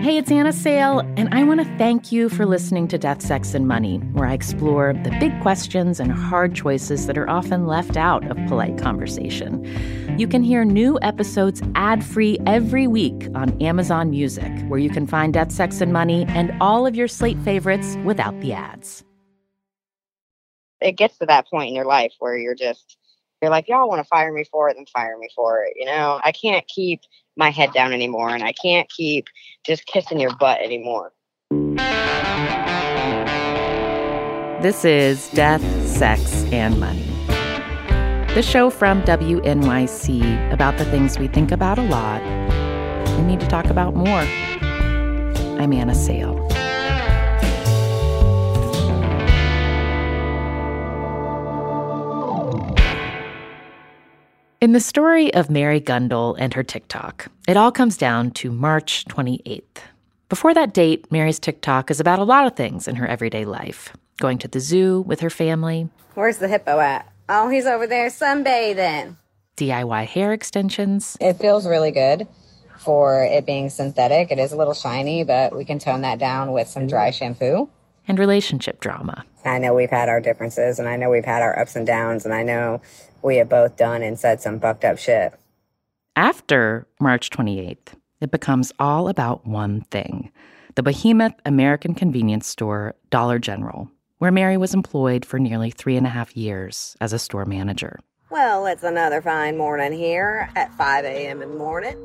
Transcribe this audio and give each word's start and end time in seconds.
Hey, 0.00 0.16
it's 0.16 0.30
Anna 0.30 0.52
Sale, 0.52 1.00
and 1.16 1.28
I 1.34 1.42
want 1.42 1.58
to 1.58 1.76
thank 1.76 2.12
you 2.12 2.28
for 2.28 2.46
listening 2.46 2.86
to 2.86 2.98
Death, 2.98 3.20
Sex, 3.20 3.52
and 3.52 3.66
Money, 3.66 3.96
where 4.12 4.28
I 4.28 4.32
explore 4.32 4.92
the 4.92 5.10
big 5.18 5.38
questions 5.42 5.98
and 5.98 6.12
hard 6.12 6.54
choices 6.54 7.08
that 7.08 7.18
are 7.18 7.28
often 7.28 7.66
left 7.66 7.96
out 7.96 8.24
of 8.30 8.36
polite 8.46 8.78
conversation. 8.78 9.66
You 10.16 10.28
can 10.28 10.44
hear 10.44 10.64
new 10.64 11.00
episodes 11.02 11.62
ad 11.74 12.04
free 12.04 12.38
every 12.46 12.86
week 12.86 13.26
on 13.34 13.60
Amazon 13.60 14.10
Music, 14.10 14.52
where 14.68 14.78
you 14.78 14.88
can 14.88 15.04
find 15.04 15.34
Death, 15.34 15.50
Sex, 15.50 15.80
and 15.80 15.92
Money 15.92 16.26
and 16.28 16.56
all 16.60 16.86
of 16.86 16.94
your 16.94 17.08
slate 17.08 17.38
favorites 17.40 17.96
without 18.04 18.40
the 18.40 18.52
ads. 18.52 19.02
It 20.80 20.92
gets 20.92 21.18
to 21.18 21.26
that 21.26 21.48
point 21.48 21.70
in 21.70 21.74
your 21.74 21.86
life 21.86 22.12
where 22.20 22.38
you're 22.38 22.54
just, 22.54 22.98
you're 23.42 23.50
like, 23.50 23.66
y'all 23.66 23.88
want 23.88 23.98
to 23.98 24.08
fire 24.08 24.32
me 24.32 24.44
for 24.44 24.68
it, 24.68 24.74
then 24.74 24.86
fire 24.86 25.18
me 25.18 25.28
for 25.34 25.64
it. 25.64 25.72
You 25.74 25.86
know, 25.86 26.20
I 26.22 26.30
can't 26.30 26.68
keep 26.68 27.00
my 27.38 27.50
head 27.50 27.72
down 27.72 27.92
anymore 27.92 28.30
and 28.30 28.42
I 28.42 28.52
can't 28.52 28.90
keep 28.90 29.28
just 29.64 29.86
kissing 29.86 30.20
your 30.20 30.34
butt 30.36 30.60
anymore. 30.60 31.12
This 34.60 34.84
is 34.84 35.30
Death, 35.30 35.62
Sex, 35.86 36.42
and 36.52 36.80
Money. 36.80 37.04
The 38.34 38.42
show 38.42 38.70
from 38.70 39.02
WNYC 39.02 40.52
about 40.52 40.76
the 40.78 40.84
things 40.86 41.18
we 41.18 41.28
think 41.28 41.52
about 41.52 41.78
a 41.78 41.82
lot 41.82 42.20
and 42.22 43.26
need 43.28 43.40
to 43.40 43.46
talk 43.46 43.66
about 43.66 43.94
more. 43.94 44.24
I'm 45.60 45.72
Anna 45.72 45.94
Sale. 45.94 46.36
In 54.60 54.72
the 54.72 54.80
story 54.80 55.32
of 55.34 55.50
Mary 55.50 55.80
Gundel 55.80 56.34
and 56.36 56.52
her 56.54 56.64
TikTok, 56.64 57.28
it 57.46 57.56
all 57.56 57.70
comes 57.70 57.96
down 57.96 58.32
to 58.32 58.50
March 58.50 59.04
28th. 59.04 59.62
Before 60.28 60.52
that 60.52 60.74
date, 60.74 61.12
Mary's 61.12 61.38
TikTok 61.38 61.92
is 61.92 62.00
about 62.00 62.18
a 62.18 62.24
lot 62.24 62.44
of 62.44 62.56
things 62.56 62.88
in 62.88 62.96
her 62.96 63.06
everyday 63.06 63.44
life 63.44 63.92
going 64.16 64.36
to 64.38 64.48
the 64.48 64.58
zoo 64.58 65.02
with 65.02 65.20
her 65.20 65.30
family. 65.30 65.88
Where's 66.14 66.38
the 66.38 66.48
hippo 66.48 66.80
at? 66.80 67.08
Oh, 67.28 67.48
he's 67.48 67.66
over 67.66 67.86
there 67.86 68.08
sunbathing. 68.08 69.14
DIY 69.56 70.06
hair 70.06 70.32
extensions. 70.32 71.16
It 71.20 71.34
feels 71.34 71.64
really 71.64 71.92
good 71.92 72.26
for 72.78 73.22
it 73.22 73.46
being 73.46 73.70
synthetic. 73.70 74.32
It 74.32 74.40
is 74.40 74.50
a 74.50 74.56
little 74.56 74.74
shiny, 74.74 75.22
but 75.22 75.56
we 75.56 75.64
can 75.64 75.78
tone 75.78 76.00
that 76.00 76.18
down 76.18 76.50
with 76.50 76.66
some 76.66 76.88
dry 76.88 77.12
shampoo. 77.12 77.68
And 78.08 78.18
relationship 78.18 78.80
drama. 78.80 79.24
I 79.44 79.58
know 79.58 79.72
we've 79.72 79.90
had 79.90 80.08
our 80.08 80.20
differences 80.20 80.78
and 80.80 80.88
I 80.88 80.96
know 80.96 81.10
we've 81.10 81.24
had 81.24 81.42
our 81.42 81.56
ups 81.56 81.76
and 81.76 81.86
downs 81.86 82.24
and 82.24 82.34
I 82.34 82.42
know 82.42 82.80
we 83.22 83.36
have 83.36 83.48
both 83.48 83.76
done 83.76 84.02
and 84.02 84.18
said 84.18 84.40
some 84.40 84.60
fucked 84.60 84.84
up 84.84 84.98
shit. 84.98 85.34
After 86.16 86.86
March 87.00 87.30
28th, 87.30 87.94
it 88.20 88.30
becomes 88.30 88.72
all 88.78 89.08
about 89.08 89.46
one 89.46 89.82
thing 89.82 90.32
the 90.74 90.82
behemoth 90.82 91.34
American 91.44 91.92
convenience 91.92 92.46
store, 92.46 92.94
Dollar 93.10 93.40
General, 93.40 93.90
where 94.18 94.30
Mary 94.30 94.56
was 94.56 94.74
employed 94.74 95.24
for 95.24 95.40
nearly 95.40 95.70
three 95.70 95.96
and 95.96 96.06
a 96.06 96.10
half 96.10 96.36
years 96.36 96.96
as 97.00 97.12
a 97.12 97.18
store 97.18 97.44
manager. 97.44 97.98
Well, 98.30 98.66
it's 98.66 98.84
another 98.84 99.22
fine 99.22 99.56
morning 99.56 99.92
here 99.92 100.50
at 100.54 100.72
5 100.74 101.04
a.m. 101.04 101.42
in 101.42 101.50
the 101.50 101.56
morning. 101.56 101.96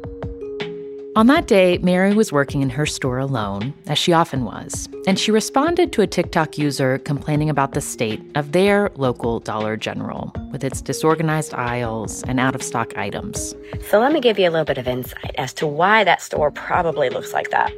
On 1.16 1.28
that 1.28 1.45
day, 1.45 1.78
Mary 1.78 2.11
was 2.16 2.31
working 2.31 2.64
in 2.64 2.72
her 2.72 2.88
store 2.88 3.19
alone, 3.19 3.72
as 3.86 4.00
she 4.00 4.14
often 4.14 4.45
was, 4.45 4.89
and 5.06 5.19
she 5.19 5.30
responded 5.30 5.94
to 5.94 6.02
a 6.02 6.08
TikTok 6.08 6.58
user 6.58 6.97
complaining 6.97 7.52
about 7.52 7.73
the 7.73 7.81
state 7.81 8.19
of 8.33 8.52
their 8.52 8.89
local 8.95 9.39
Dollar 9.39 9.78
General 9.78 10.34
with 10.52 10.64
its 10.64 10.81
disorganized 10.81 11.53
aisles 11.53 12.23
and 12.23 12.39
out 12.39 12.56
of 12.56 12.64
stock 12.64 12.97
items. 12.97 13.53
So, 13.91 14.00
let 14.00 14.11
me 14.11 14.22
give 14.22 14.39
you 14.39 14.50
a 14.50 14.52
little 14.52 14.66
bit 14.66 14.80
of 14.80 14.88
insight 14.88 15.36
as 15.38 15.53
to 15.56 15.67
why 15.67 16.03
that 16.03 16.23
store 16.23 16.50
probably 16.50 17.11
looks 17.11 17.31
like 17.31 17.52
that. 17.52 17.72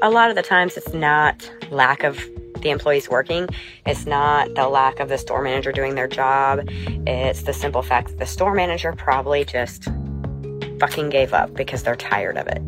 A 0.00 0.08
lot 0.08 0.30
of 0.30 0.36
the 0.36 0.42
times, 0.42 0.78
it's 0.78 0.94
not 0.94 1.50
lack 1.70 2.02
of 2.02 2.18
the 2.62 2.70
employees 2.70 3.10
working. 3.10 3.46
It's 3.84 4.06
not 4.06 4.54
the 4.54 4.68
lack 4.70 5.00
of 5.00 5.10
the 5.10 5.18
store 5.18 5.42
manager 5.42 5.70
doing 5.70 5.96
their 5.96 6.08
job. 6.08 6.60
It's 7.06 7.42
the 7.42 7.52
simple 7.52 7.82
fact 7.82 8.08
that 8.08 8.18
the 8.18 8.26
store 8.26 8.54
manager 8.54 8.94
probably 8.94 9.44
just 9.44 9.86
fucking 10.84 11.08
gave 11.08 11.32
up 11.32 11.54
because 11.54 11.82
they're 11.82 11.96
tired 11.96 12.36
of 12.36 12.46
it. 12.46 12.62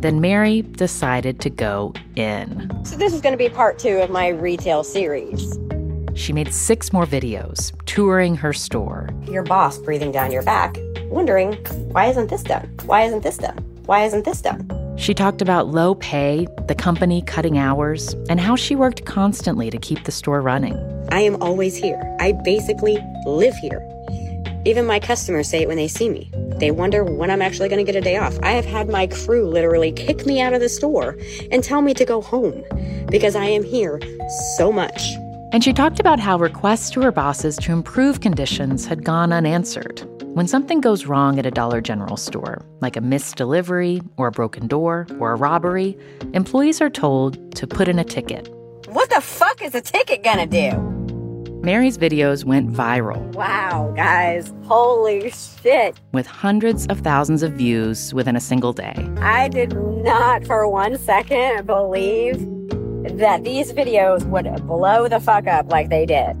Then 0.00 0.22
Mary 0.22 0.62
decided 0.62 1.38
to 1.40 1.50
go 1.50 1.92
in. 2.16 2.70
So, 2.84 2.96
this 2.96 3.12
is 3.12 3.20
going 3.20 3.34
to 3.34 3.38
be 3.38 3.50
part 3.50 3.78
two 3.78 3.98
of 3.98 4.08
my 4.08 4.28
retail 4.28 4.82
series. 4.82 5.58
She 6.14 6.32
made 6.32 6.54
six 6.54 6.92
more 6.94 7.04
videos 7.04 7.72
touring 7.84 8.36
her 8.36 8.54
store. 8.54 9.10
Your 9.24 9.42
boss 9.42 9.76
breathing 9.78 10.12
down 10.12 10.32
your 10.32 10.42
back, 10.42 10.78
wondering, 11.10 11.54
why 11.92 12.06
isn't 12.06 12.30
this 12.30 12.42
done? 12.42 12.74
Why 12.86 13.02
isn't 13.02 13.22
this 13.22 13.36
done? 13.36 13.58
Why 13.84 14.04
isn't 14.04 14.24
this 14.24 14.40
done? 14.40 14.66
She 14.96 15.12
talked 15.12 15.42
about 15.42 15.68
low 15.68 15.94
pay, 15.94 16.46
the 16.68 16.74
company 16.74 17.20
cutting 17.22 17.58
hours, 17.58 18.14
and 18.30 18.40
how 18.40 18.56
she 18.56 18.76
worked 18.76 19.04
constantly 19.04 19.68
to 19.70 19.78
keep 19.78 20.04
the 20.04 20.12
store 20.12 20.40
running. 20.40 20.76
I 21.12 21.20
am 21.20 21.40
always 21.42 21.76
here. 21.76 22.00
I 22.18 22.32
basically 22.32 22.98
live 23.26 23.54
here. 23.56 23.80
Even 24.64 24.86
my 24.86 24.98
customers 24.98 25.48
say 25.48 25.62
it 25.62 25.68
when 25.68 25.76
they 25.76 25.88
see 25.88 26.08
me. 26.08 26.30
They 26.58 26.70
wonder 26.70 27.04
when 27.04 27.30
I'm 27.30 27.42
actually 27.42 27.68
going 27.68 27.84
to 27.84 27.90
get 27.90 27.98
a 27.98 28.04
day 28.04 28.16
off. 28.16 28.38
I 28.42 28.50
have 28.52 28.64
had 28.64 28.88
my 28.88 29.06
crew 29.06 29.48
literally 29.48 29.92
kick 29.92 30.26
me 30.26 30.40
out 30.40 30.52
of 30.52 30.60
the 30.60 30.68
store 30.68 31.16
and 31.52 31.62
tell 31.62 31.80
me 31.80 31.94
to 31.94 32.04
go 32.04 32.20
home 32.20 32.64
because 33.10 33.36
I 33.36 33.44
am 33.44 33.62
here 33.62 34.00
so 34.56 34.72
much. 34.72 35.00
And 35.52 35.64
she 35.64 35.72
talked 35.72 36.00
about 36.00 36.20
how 36.20 36.38
requests 36.38 36.90
to 36.90 37.00
her 37.00 37.12
bosses 37.12 37.56
to 37.58 37.72
improve 37.72 38.20
conditions 38.20 38.84
had 38.84 39.04
gone 39.04 39.32
unanswered. 39.32 40.02
When 40.34 40.46
something 40.46 40.80
goes 40.80 41.06
wrong 41.06 41.38
at 41.38 41.46
a 41.46 41.50
Dollar 41.50 41.80
General 41.80 42.16
store, 42.16 42.60
like 42.80 42.96
a 42.96 43.00
missed 43.00 43.36
delivery 43.36 44.02
or 44.18 44.26
a 44.26 44.32
broken 44.32 44.66
door 44.66 45.06
or 45.18 45.32
a 45.32 45.36
robbery, 45.36 45.96
employees 46.34 46.80
are 46.80 46.90
told 46.90 47.54
to 47.56 47.66
put 47.66 47.88
in 47.88 47.98
a 47.98 48.04
ticket. 48.04 48.48
What 48.88 49.08
the 49.08 49.20
fuck 49.20 49.62
is 49.62 49.74
a 49.74 49.80
ticket 49.80 50.22
gonna 50.22 50.46
do? 50.46 51.07
Mary's 51.62 51.98
videos 51.98 52.44
went 52.44 52.72
viral. 52.72 53.20
Wow, 53.34 53.92
guys. 53.96 54.52
Holy 54.64 55.30
shit. 55.30 56.00
With 56.12 56.26
hundreds 56.26 56.86
of 56.86 57.00
thousands 57.00 57.42
of 57.42 57.52
views 57.54 58.14
within 58.14 58.36
a 58.36 58.40
single 58.40 58.72
day. 58.72 58.94
I 59.20 59.48
did 59.48 59.76
not 59.76 60.46
for 60.46 60.68
one 60.68 60.96
second 60.98 61.66
believe 61.66 62.38
that 63.18 63.42
these 63.42 63.72
videos 63.72 64.24
would 64.26 64.66
blow 64.66 65.08
the 65.08 65.18
fuck 65.18 65.48
up 65.48 65.70
like 65.72 65.90
they 65.90 66.06
did. 66.06 66.36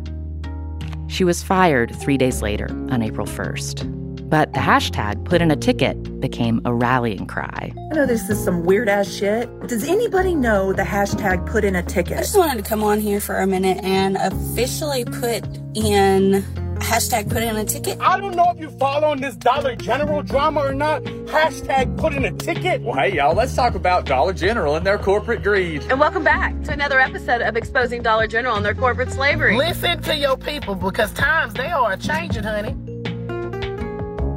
She 1.08 1.24
was 1.24 1.42
fired 1.42 1.94
three 1.96 2.16
days 2.16 2.40
later 2.40 2.68
on 2.90 3.02
April 3.02 3.26
1st. 3.26 3.97
But 4.28 4.52
the 4.52 4.60
hashtag 4.60 5.24
put 5.24 5.40
in 5.40 5.50
a 5.50 5.56
ticket 5.56 6.20
became 6.20 6.60
a 6.66 6.74
rallying 6.74 7.26
cry. 7.26 7.72
I 7.90 7.94
know 7.94 8.04
this 8.04 8.28
is 8.28 8.42
some 8.44 8.64
weird 8.64 8.86
ass 8.86 9.10
shit. 9.10 9.48
Does 9.68 9.88
anybody 9.88 10.34
know 10.34 10.74
the 10.74 10.82
hashtag 10.82 11.46
put 11.46 11.64
in 11.64 11.74
a 11.74 11.82
ticket? 11.82 12.18
I 12.18 12.20
just 12.20 12.36
wanted 12.36 12.62
to 12.62 12.68
come 12.68 12.84
on 12.84 13.00
here 13.00 13.20
for 13.20 13.38
a 13.38 13.46
minute 13.46 13.82
and 13.82 14.18
officially 14.18 15.06
put 15.06 15.46
in 15.74 16.44
hashtag 16.78 17.30
put 17.30 17.42
in 17.42 17.56
a 17.56 17.64
ticket. 17.64 17.98
I 18.00 18.20
don't 18.20 18.36
know 18.36 18.50
if 18.50 18.60
you 18.60 18.68
following 18.70 19.20
this 19.22 19.34
Dollar 19.34 19.74
General 19.76 20.22
drama 20.22 20.60
or 20.60 20.74
not. 20.74 21.02
Hashtag 21.02 21.96
put 21.96 22.12
in 22.12 22.26
a 22.26 22.32
ticket. 22.32 22.82
Well, 22.82 22.96
hey, 22.96 23.14
y'all, 23.14 23.34
let's 23.34 23.54
talk 23.54 23.74
about 23.74 24.04
Dollar 24.04 24.34
General 24.34 24.76
and 24.76 24.86
their 24.86 24.98
corporate 24.98 25.42
greed. 25.42 25.82
And 25.88 25.98
welcome 25.98 26.22
back 26.22 26.60
to 26.64 26.72
another 26.72 27.00
episode 27.00 27.40
of 27.40 27.56
Exposing 27.56 28.02
Dollar 28.02 28.26
General 28.26 28.56
and 28.56 28.64
their 28.64 28.74
corporate 28.74 29.10
slavery. 29.10 29.56
Listen 29.56 30.02
to 30.02 30.14
your 30.16 30.36
people 30.36 30.74
because 30.74 31.12
times 31.14 31.54
they 31.54 31.70
are 31.70 31.96
changing, 31.96 32.42
honey. 32.42 32.76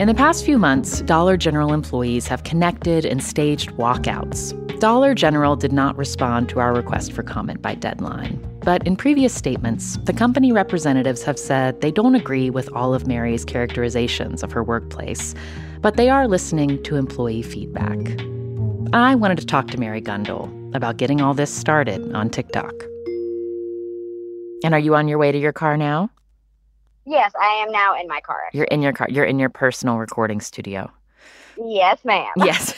In 0.01 0.07
the 0.07 0.15
past 0.15 0.43
few 0.43 0.57
months, 0.57 1.03
Dollar 1.03 1.37
General 1.37 1.73
employees 1.73 2.27
have 2.27 2.43
connected 2.43 3.05
and 3.05 3.23
staged 3.23 3.69
walkouts. 3.73 4.57
Dollar 4.79 5.13
General 5.13 5.55
did 5.55 5.71
not 5.71 5.95
respond 5.95 6.49
to 6.49 6.59
our 6.59 6.73
request 6.73 7.11
for 7.13 7.21
comment 7.21 7.61
by 7.61 7.75
deadline. 7.75 8.43
But 8.63 8.87
in 8.87 8.95
previous 8.95 9.31
statements, 9.31 9.97
the 10.05 10.13
company 10.13 10.51
representatives 10.51 11.21
have 11.21 11.37
said 11.37 11.81
they 11.81 11.91
don't 11.91 12.15
agree 12.15 12.49
with 12.49 12.67
all 12.73 12.95
of 12.95 13.05
Mary's 13.05 13.45
characterizations 13.45 14.41
of 14.41 14.51
her 14.51 14.63
workplace, 14.63 15.35
but 15.81 15.97
they 15.97 16.09
are 16.09 16.27
listening 16.27 16.81
to 16.81 16.95
employee 16.95 17.43
feedback. 17.43 17.99
I 18.93 19.13
wanted 19.13 19.37
to 19.37 19.45
talk 19.45 19.67
to 19.67 19.79
Mary 19.79 20.01
Gundel 20.01 20.49
about 20.75 20.97
getting 20.97 21.21
all 21.21 21.35
this 21.35 21.53
started 21.53 22.11
on 22.13 22.31
TikTok. 22.31 22.73
And 24.63 24.73
are 24.73 24.79
you 24.79 24.95
on 24.95 25.07
your 25.07 25.19
way 25.19 25.31
to 25.31 25.37
your 25.37 25.53
car 25.53 25.77
now? 25.77 26.09
Yes, 27.05 27.31
I 27.39 27.63
am 27.65 27.71
now 27.71 27.99
in 27.99 28.07
my 28.07 28.21
car. 28.21 28.49
You're 28.53 28.65
in 28.65 28.81
your 28.81 28.93
car. 28.93 29.07
You're 29.09 29.25
in 29.25 29.39
your 29.39 29.49
personal 29.49 29.97
recording 29.97 30.39
studio. 30.39 30.91
Yes, 31.57 32.03
ma'am. 32.05 32.31
Yes. 32.37 32.73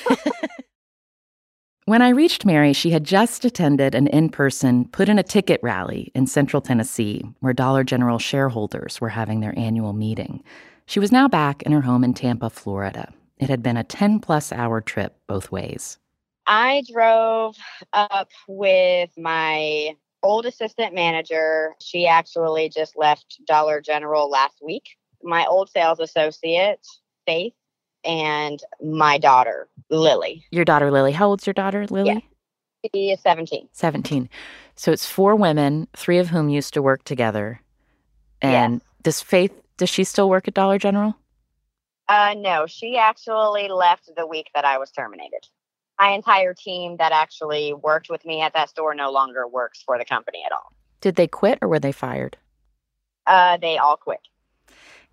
when 1.85 2.01
I 2.01 2.09
reached 2.09 2.45
Mary, 2.45 2.73
she 2.73 2.91
had 2.91 3.03
just 3.03 3.45
attended 3.45 3.95
an 3.95 4.07
in 4.07 4.29
person 4.29 4.85
put 4.85 5.09
in 5.09 5.19
a 5.19 5.23
ticket 5.23 5.59
rally 5.61 6.11
in 6.15 6.27
central 6.27 6.61
Tennessee 6.61 7.23
where 7.39 7.53
Dollar 7.53 7.83
General 7.83 8.19
shareholders 8.19 9.01
were 9.01 9.09
having 9.09 9.41
their 9.41 9.57
annual 9.57 9.93
meeting. 9.93 10.43
She 10.85 10.99
was 10.99 11.11
now 11.11 11.27
back 11.27 11.61
in 11.63 11.71
her 11.71 11.81
home 11.81 12.03
in 12.03 12.13
Tampa, 12.13 12.49
Florida. 12.49 13.13
It 13.37 13.49
had 13.49 13.63
been 13.63 13.77
a 13.77 13.83
10 13.83 14.19
plus 14.19 14.51
hour 14.51 14.81
trip 14.81 15.17
both 15.27 15.51
ways. 15.51 15.97
I 16.45 16.83
drove 16.91 17.55
up 17.93 18.29
with 18.47 19.09
my 19.17 19.95
old 20.23 20.45
assistant 20.45 20.95
manager. 20.95 21.75
She 21.81 22.07
actually 22.07 22.69
just 22.69 22.97
left 22.97 23.39
Dollar 23.45 23.81
General 23.81 24.29
last 24.29 24.59
week. 24.61 24.83
My 25.21 25.45
old 25.45 25.69
sales 25.69 25.99
associate, 25.99 26.85
Faith, 27.25 27.53
and 28.03 28.59
my 28.81 29.17
daughter, 29.17 29.69
Lily. 29.89 30.45
Your 30.51 30.65
daughter, 30.65 30.91
Lily. 30.91 31.11
How 31.11 31.27
old's 31.27 31.45
your 31.45 31.53
daughter, 31.53 31.85
Lily? 31.87 32.09
Yeah. 32.83 32.89
She 32.93 33.11
is 33.11 33.21
17. 33.21 33.69
17. 33.71 34.29
So 34.75 34.91
it's 34.91 35.05
four 35.05 35.35
women, 35.35 35.87
three 35.95 36.17
of 36.17 36.27
whom 36.27 36.49
used 36.49 36.73
to 36.73 36.81
work 36.81 37.03
together. 37.05 37.61
And 38.41 38.81
does 39.03 39.21
Faith, 39.21 39.53
does 39.77 39.89
she 39.89 40.03
still 40.03 40.29
work 40.29 40.49
at 40.49 40.53
Dollar 40.53 40.77
General? 40.77 41.15
Uh, 42.09 42.35
no, 42.37 42.65
she 42.67 42.97
actually 42.97 43.69
left 43.69 44.09
the 44.17 44.27
week 44.27 44.49
that 44.53 44.65
I 44.65 44.77
was 44.77 44.91
terminated. 44.91 45.47
My 46.03 46.09
entire 46.09 46.53
team 46.53 46.97
that 46.97 47.13
actually 47.13 47.73
worked 47.73 48.09
with 48.09 48.25
me 48.25 48.41
at 48.41 48.51
that 48.55 48.67
store 48.67 48.93
no 48.93 49.09
longer 49.09 49.47
works 49.47 49.81
for 49.81 49.97
the 49.97 50.03
company 50.03 50.43
at 50.45 50.51
all. 50.51 50.73
Did 50.99 51.15
they 51.15 51.27
quit 51.27 51.59
or 51.61 51.69
were 51.69 51.79
they 51.79 51.93
fired? 51.93 52.35
Uh, 53.25 53.55
they 53.55 53.77
all 53.77 53.95
quit. 53.95 54.19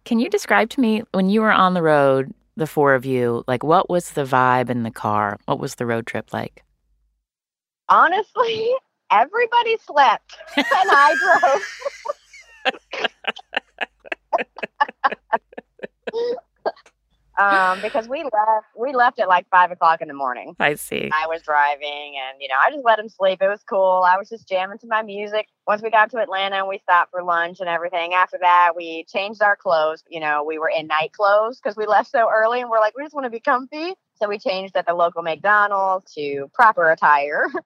Can 0.04 0.18
you 0.18 0.28
describe 0.28 0.68
to 0.70 0.80
me 0.80 1.04
when 1.12 1.30
you 1.30 1.42
were 1.42 1.52
on 1.52 1.74
the 1.74 1.82
road, 1.82 2.34
the 2.56 2.66
four 2.66 2.94
of 2.94 3.06
you, 3.06 3.44
like 3.46 3.62
what 3.62 3.88
was 3.88 4.10
the 4.10 4.24
vibe 4.24 4.68
in 4.68 4.82
the 4.82 4.90
car? 4.90 5.38
What 5.44 5.60
was 5.60 5.76
the 5.76 5.86
road 5.86 6.08
trip 6.08 6.32
like? 6.32 6.64
Honestly, 7.88 8.74
everybody 9.12 9.76
slept 9.86 10.38
and 10.56 10.66
I 10.66 11.60
drove. 12.64 13.10
um, 17.40 17.80
because 17.80 18.06
we 18.06 18.22
left 18.22 18.66
we 18.78 18.92
left 18.92 19.18
at 19.18 19.28
like 19.28 19.48
five 19.48 19.70
o'clock 19.70 20.02
in 20.02 20.08
the 20.08 20.14
morning. 20.14 20.54
I 20.60 20.74
see. 20.74 21.10
I 21.12 21.26
was 21.26 21.42
driving 21.42 22.16
and 22.20 22.40
you 22.40 22.48
know, 22.48 22.56
I 22.62 22.70
just 22.70 22.84
let 22.84 22.98
him 22.98 23.08
sleep. 23.08 23.40
It 23.40 23.48
was 23.48 23.62
cool. 23.68 24.04
I 24.06 24.18
was 24.18 24.28
just 24.28 24.46
jamming 24.46 24.78
to 24.78 24.86
my 24.86 25.02
music. 25.02 25.46
Once 25.66 25.82
we 25.82 25.90
got 25.90 26.10
to 26.10 26.18
Atlanta 26.18 26.56
and 26.56 26.68
we 26.68 26.78
stopped 26.78 27.10
for 27.12 27.22
lunch 27.22 27.60
and 27.60 27.68
everything, 27.68 28.12
after 28.12 28.38
that 28.40 28.72
we 28.76 29.04
changed 29.04 29.42
our 29.42 29.56
clothes. 29.56 30.04
You 30.08 30.20
know, 30.20 30.44
we 30.44 30.58
were 30.58 30.70
in 30.70 30.86
night 30.86 31.12
clothes 31.12 31.60
because 31.62 31.76
we 31.76 31.86
left 31.86 32.10
so 32.10 32.28
early 32.30 32.60
and 32.60 32.68
we're 32.68 32.80
like, 32.80 32.96
we 32.96 33.02
just 33.02 33.14
want 33.14 33.24
to 33.24 33.30
be 33.30 33.40
comfy. 33.40 33.94
So 34.16 34.28
we 34.28 34.38
changed 34.38 34.76
at 34.76 34.86
the 34.86 34.94
local 34.94 35.22
McDonald's 35.22 36.12
to 36.14 36.50
proper 36.52 36.90
attire. 36.90 37.46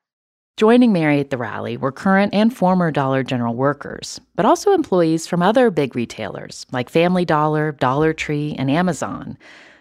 Joining 0.56 0.92
Mary 0.92 1.18
at 1.18 1.30
the 1.30 1.36
rally 1.36 1.76
were 1.76 1.90
current 1.90 2.32
and 2.32 2.56
former 2.56 2.92
Dollar 2.92 3.24
General 3.24 3.56
workers, 3.56 4.20
but 4.36 4.46
also 4.46 4.70
employees 4.70 5.26
from 5.26 5.42
other 5.42 5.68
big 5.68 5.96
retailers 5.96 6.64
like 6.70 6.88
Family 6.88 7.24
Dollar, 7.24 7.72
Dollar 7.72 8.12
Tree, 8.12 8.54
and 8.56 8.70
Amazon. 8.70 9.36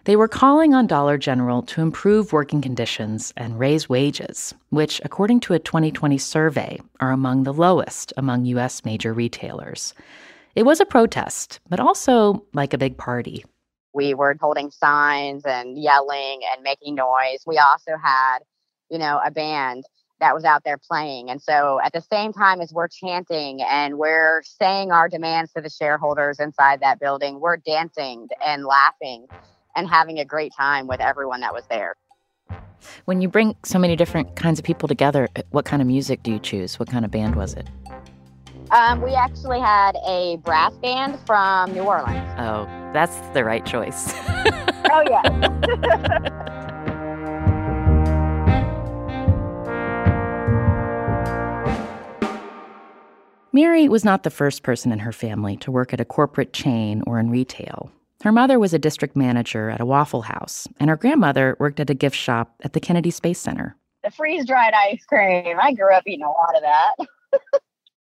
They 0.05 0.15
were 0.15 0.27
calling 0.27 0.73
on 0.73 0.87
Dollar 0.87 1.19
General 1.19 1.61
to 1.61 1.81
improve 1.81 2.33
working 2.33 2.59
conditions 2.59 3.31
and 3.37 3.59
raise 3.59 3.87
wages, 3.87 4.55
which, 4.71 4.99
according 5.05 5.41
to 5.41 5.53
a 5.53 5.59
2020 5.59 6.17
survey, 6.17 6.79
are 6.99 7.11
among 7.11 7.43
the 7.43 7.53
lowest 7.53 8.11
among 8.17 8.45
U.S. 8.45 8.83
major 8.83 9.13
retailers. 9.13 9.93
It 10.55 10.63
was 10.63 10.79
a 10.79 10.85
protest, 10.87 11.59
but 11.69 11.79
also 11.79 12.47
like 12.53 12.73
a 12.73 12.79
big 12.79 12.97
party. 12.97 13.45
We 13.93 14.15
were 14.15 14.35
holding 14.41 14.71
signs 14.71 15.43
and 15.45 15.77
yelling 15.77 16.39
and 16.51 16.63
making 16.63 16.95
noise. 16.95 17.43
We 17.45 17.59
also 17.59 17.91
had, 18.03 18.39
you 18.89 18.97
know, 18.97 19.21
a 19.23 19.29
band 19.29 19.83
that 20.23 20.33
was 20.33 20.45
out 20.45 20.63
there 20.63 20.77
playing. 20.77 21.29
And 21.29 21.41
so 21.41 21.81
at 21.83 21.91
the 21.91 21.99
same 21.99 22.31
time 22.31 22.61
as 22.61 22.71
we're 22.71 22.87
chanting 22.87 23.61
and 23.61 23.97
we're 23.97 24.41
saying 24.43 24.89
our 24.89 25.09
demands 25.09 25.51
to 25.51 25.61
the 25.61 25.69
shareholders 25.69 26.39
inside 26.39 26.79
that 26.79 26.97
building, 27.01 27.41
we're 27.41 27.57
dancing 27.57 28.29
and 28.45 28.63
laughing 28.63 29.27
and 29.75 29.85
having 29.85 30.19
a 30.19 30.25
great 30.25 30.53
time 30.55 30.87
with 30.87 31.01
everyone 31.01 31.41
that 31.41 31.53
was 31.53 31.65
there. 31.69 31.97
When 33.03 33.19
you 33.19 33.27
bring 33.27 33.57
so 33.65 33.77
many 33.77 33.97
different 33.97 34.37
kinds 34.37 34.59
of 34.59 34.65
people 34.65 34.87
together, 34.87 35.27
what 35.49 35.65
kind 35.65 35.81
of 35.81 35.89
music 35.89 36.23
do 36.23 36.31
you 36.31 36.39
choose? 36.39 36.79
What 36.79 36.89
kind 36.89 37.03
of 37.03 37.11
band 37.11 37.35
was 37.35 37.53
it? 37.55 37.67
Um, 38.71 39.01
we 39.01 39.13
actually 39.15 39.59
had 39.59 39.97
a 40.07 40.37
brass 40.37 40.73
band 40.77 41.19
from 41.25 41.73
New 41.73 41.81
Orleans. 41.81 42.33
Oh, 42.37 42.63
that's 42.93 43.17
the 43.33 43.43
right 43.43 43.65
choice. 43.65 44.13
oh, 44.89 45.03
yeah. 45.05 46.59
Mary 53.55 53.87
was 53.87 54.03
not 54.03 54.23
the 54.23 54.31
first 54.31 54.63
person 54.63 54.91
in 54.91 54.97
her 54.97 55.11
family 55.11 55.55
to 55.57 55.71
work 55.71 55.93
at 55.93 56.01
a 56.01 56.05
corporate 56.05 56.53
chain 56.53 57.03
or 57.05 57.19
in 57.19 57.29
retail. 57.29 57.91
Her 58.23 58.31
mother 58.31 58.57
was 58.57 58.73
a 58.73 58.79
district 58.79 59.15
manager 59.15 59.69
at 59.69 59.79
a 59.79 59.85
Waffle 59.85 60.23
House, 60.23 60.67
and 60.79 60.89
her 60.89 60.97
grandmother 60.97 61.55
worked 61.59 61.79
at 61.79 61.91
a 61.91 61.93
gift 61.93 62.15
shop 62.15 62.55
at 62.63 62.73
the 62.73 62.79
Kennedy 62.79 63.11
Space 63.11 63.37
Center. 63.37 63.75
The 64.03 64.09
freeze 64.09 64.47
dried 64.47 64.73
ice 64.73 65.05
cream. 65.05 65.57
I 65.61 65.71
grew 65.73 65.93
up 65.93 66.01
eating 66.07 66.25
a 66.25 66.29
lot 66.29 66.55
of 66.55 66.63
that. 66.63 67.61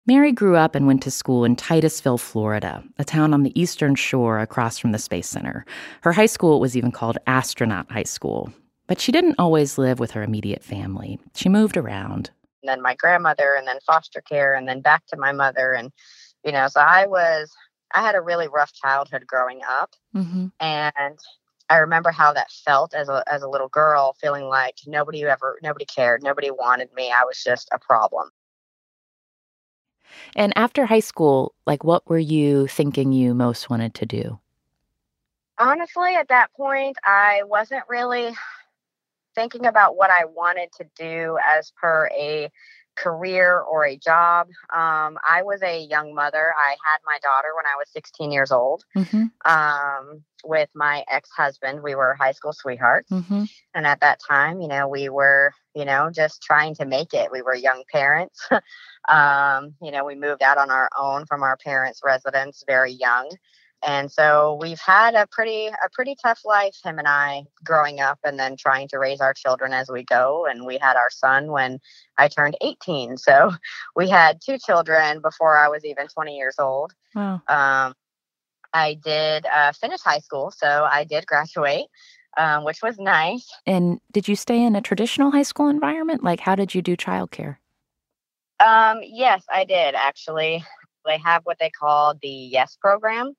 Mary 0.07 0.31
grew 0.31 0.55
up 0.55 0.73
and 0.73 0.87
went 0.87 1.03
to 1.03 1.11
school 1.11 1.45
in 1.45 1.55
Titusville, 1.55 2.17
Florida, 2.17 2.83
a 2.97 3.05
town 3.05 3.31
on 3.31 3.43
the 3.43 3.59
eastern 3.59 3.93
shore 3.93 4.39
across 4.39 4.79
from 4.79 4.91
the 4.91 4.97
Space 4.97 5.27
Center. 5.27 5.65
Her 6.01 6.13
high 6.13 6.25
school 6.25 6.59
was 6.59 6.75
even 6.75 6.91
called 6.91 7.19
Astronaut 7.27 7.91
High 7.91 8.03
School. 8.03 8.51
But 8.87 8.99
she 8.99 9.11
didn't 9.11 9.35
always 9.37 9.77
live 9.77 9.99
with 9.99 10.11
her 10.11 10.23
immediate 10.23 10.63
family. 10.63 11.19
She 11.35 11.49
moved 11.49 11.77
around. 11.77 12.31
And 12.67 12.75
then 12.75 12.81
my 12.81 12.95
grandmother, 12.95 13.55
and 13.57 13.65
then 13.65 13.79
foster 13.85 14.19
care, 14.21 14.53
and 14.53 14.67
then 14.67 14.81
back 14.81 15.05
to 15.07 15.17
my 15.17 15.31
mother. 15.31 15.71
And, 15.71 15.91
you 16.43 16.51
know, 16.51 16.67
so 16.67 16.81
I 16.81 17.05
was 17.07 17.49
I 17.93 18.01
had 18.01 18.15
a 18.15 18.21
really 18.21 18.49
rough 18.49 18.73
childhood 18.73 19.25
growing 19.25 19.61
up, 19.67 19.91
mm-hmm. 20.13 20.47
and 20.59 21.17
I 21.69 21.77
remember 21.77 22.11
how 22.11 22.33
that 22.33 22.51
felt 22.51 22.93
as 22.93 23.07
a 23.07 23.23
as 23.31 23.41
a 23.41 23.47
little 23.47 23.69
girl, 23.69 24.17
feeling 24.19 24.45
like 24.45 24.75
nobody 24.85 25.23
ever 25.23 25.57
nobody 25.63 25.85
cared, 25.85 26.21
nobody 26.23 26.51
wanted 26.51 26.89
me. 26.93 27.09
I 27.09 27.23
was 27.23 27.41
just 27.41 27.69
a 27.71 27.79
problem. 27.79 28.31
And 30.35 30.51
after 30.57 30.85
high 30.85 30.99
school, 30.99 31.53
like 31.65 31.85
what 31.85 32.09
were 32.09 32.19
you 32.19 32.67
thinking 32.67 33.13
you 33.13 33.33
most 33.33 33.69
wanted 33.69 33.93
to 33.95 34.05
do? 34.05 34.39
Honestly, 35.57 36.15
at 36.15 36.27
that 36.27 36.53
point, 36.53 36.97
I 37.05 37.43
wasn't 37.45 37.83
really 37.87 38.35
thinking 39.37 39.67
about 39.67 39.95
what 39.95 40.09
I 40.09 40.25
wanted 40.25 40.69
to 40.79 40.85
do 40.97 41.37
as 41.47 41.71
per 41.79 42.09
a 42.17 42.49
career 42.95 43.59
or 43.59 43.85
a 43.85 43.95
job. 43.95 44.47
Um, 44.73 45.19
I 45.23 45.43
was 45.43 45.61
a 45.61 45.79
young 45.79 46.15
mother. 46.15 46.53
I 46.57 46.71
had 46.71 46.97
my 47.05 47.19
daughter 47.21 47.49
when 47.55 47.67
I 47.67 47.77
was 47.77 47.87
16 47.93 48.31
years 48.31 48.51
old 48.51 48.83
mm-hmm. 48.97 49.25
um, 49.45 50.23
with 50.43 50.69
my 50.73 51.05
ex 51.09 51.29
husband. 51.29 51.83
We 51.83 51.93
were 51.93 52.15
high 52.15 52.31
school 52.31 52.53
sweethearts. 52.53 53.11
Mm-hmm. 53.11 53.43
And 53.75 53.85
at 53.85 54.01
that 54.01 54.19
time, 54.27 54.59
you 54.59 54.67
know, 54.67 54.87
we 54.87 55.09
were, 55.09 55.53
you 55.75 55.85
know, 55.85 56.09
just 56.11 56.41
trying 56.41 56.73
to 56.75 56.85
make 56.85 57.13
it. 57.13 57.31
We 57.31 57.43
were 57.43 57.53
young 57.53 57.83
parents. 57.91 58.49
um, 59.09 59.75
you 59.83 59.91
know, 59.91 60.03
we 60.03 60.15
moved 60.15 60.41
out 60.41 60.57
on 60.57 60.71
our 60.71 60.89
own 60.99 61.27
from 61.27 61.43
our 61.43 61.57
parents' 61.57 62.01
residence 62.03 62.63
very 62.67 62.91
young 62.91 63.29
and 63.85 64.11
so 64.11 64.57
we've 64.59 64.79
had 64.79 65.13
a 65.13 65.27
pretty 65.31 65.67
a 65.67 65.89
pretty 65.93 66.15
tough 66.21 66.41
life 66.45 66.75
him 66.83 66.97
and 66.97 67.07
i 67.07 67.43
growing 67.63 67.99
up 67.99 68.19
and 68.23 68.39
then 68.39 68.55
trying 68.57 68.87
to 68.87 68.97
raise 68.97 69.21
our 69.21 69.33
children 69.33 69.73
as 69.73 69.89
we 69.89 70.03
go. 70.03 70.47
And 70.49 70.65
we 70.65 70.77
had 70.77 70.95
our 70.95 71.09
son 71.09 71.51
when 71.51 71.79
i 72.17 72.27
turned 72.27 72.57
18 72.61 73.17
so 73.17 73.51
we 73.95 74.09
had 74.09 74.39
two 74.43 74.57
children 74.57 75.21
before 75.21 75.57
i 75.57 75.67
was 75.67 75.85
even 75.85 76.07
20 76.07 76.35
years 76.35 76.55
old. 76.59 76.93
Wow. 77.15 77.41
um, 77.47 77.93
i 78.73 78.95
did 78.95 79.45
uh, 79.45 79.71
finish 79.73 80.01
high 80.01 80.19
school 80.19 80.51
so 80.51 80.87
i 80.89 81.03
did 81.03 81.25
graduate 81.27 81.85
um, 82.39 82.65
which 82.65 82.83
was 82.83 82.99
nice. 82.99 83.49
And 83.65 83.99
did 84.11 84.27
you 84.27 84.35
stay 84.35 84.61
in 84.61 84.75
a 84.75 84.81
traditional 84.81 85.31
high 85.31 85.41
school 85.41 85.69
environment? 85.69 86.23
Like 86.23 86.39
how 86.39 86.53
did 86.53 86.75
you 86.75 86.83
do 86.83 86.95
childcare? 86.95 87.57
Um, 88.59 88.99
yes 89.03 89.43
i 89.51 89.63
did 89.65 89.95
actually. 89.95 90.63
They 91.05 91.17
have 91.19 91.43
what 91.45 91.57
they 91.57 91.69
call 91.69 92.15
the 92.21 92.27
yes 92.27 92.77
program 92.79 93.33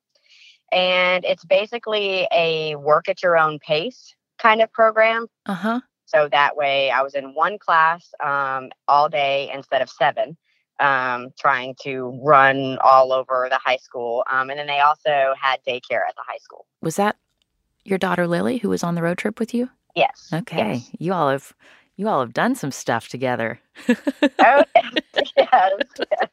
and 0.71 1.25
it's 1.25 1.45
basically 1.45 2.27
a 2.31 2.75
work 2.75 3.09
at 3.09 3.23
your 3.23 3.37
own 3.37 3.59
pace 3.59 4.13
kind 4.39 4.61
of 4.61 4.71
program. 4.71 5.27
Uh 5.45 5.53
huh. 5.53 5.79
So 6.05 6.27
that 6.31 6.55
way, 6.55 6.89
I 6.89 7.03
was 7.03 7.13
in 7.13 7.35
one 7.35 7.59
class 7.59 8.09
um, 8.23 8.69
all 8.87 9.09
day 9.09 9.51
instead 9.53 9.83
of 9.83 9.89
seven, 9.89 10.37
um, 10.79 11.29
trying 11.39 11.75
to 11.83 12.19
run 12.23 12.79
all 12.83 13.13
over 13.13 13.47
the 13.49 13.59
high 13.63 13.77
school. 13.77 14.23
Um, 14.31 14.49
and 14.49 14.57
then 14.57 14.65
they 14.65 14.79
also 14.79 15.33
had 15.39 15.59
daycare 15.67 16.01
at 16.07 16.15
the 16.15 16.23
high 16.25 16.39
school. 16.41 16.65
Was 16.81 16.95
that 16.95 17.17
your 17.85 17.99
daughter 17.99 18.27
Lily 18.27 18.57
who 18.57 18.69
was 18.69 18.83
on 18.83 18.95
the 18.95 19.03
road 19.03 19.19
trip 19.19 19.39
with 19.39 19.53
you? 19.53 19.69
Yes. 19.95 20.29
Okay. 20.33 20.75
Yes. 20.75 20.89
You 20.97 21.13
all 21.13 21.29
have 21.29 21.53
you 21.95 22.07
all 22.07 22.21
have 22.21 22.33
done 22.33 22.55
some 22.55 22.71
stuff 22.71 23.07
together. 23.07 23.59
oh 23.89 23.95
yes, 24.75 25.03
yes, 25.37 25.71
yes. 25.99 26.29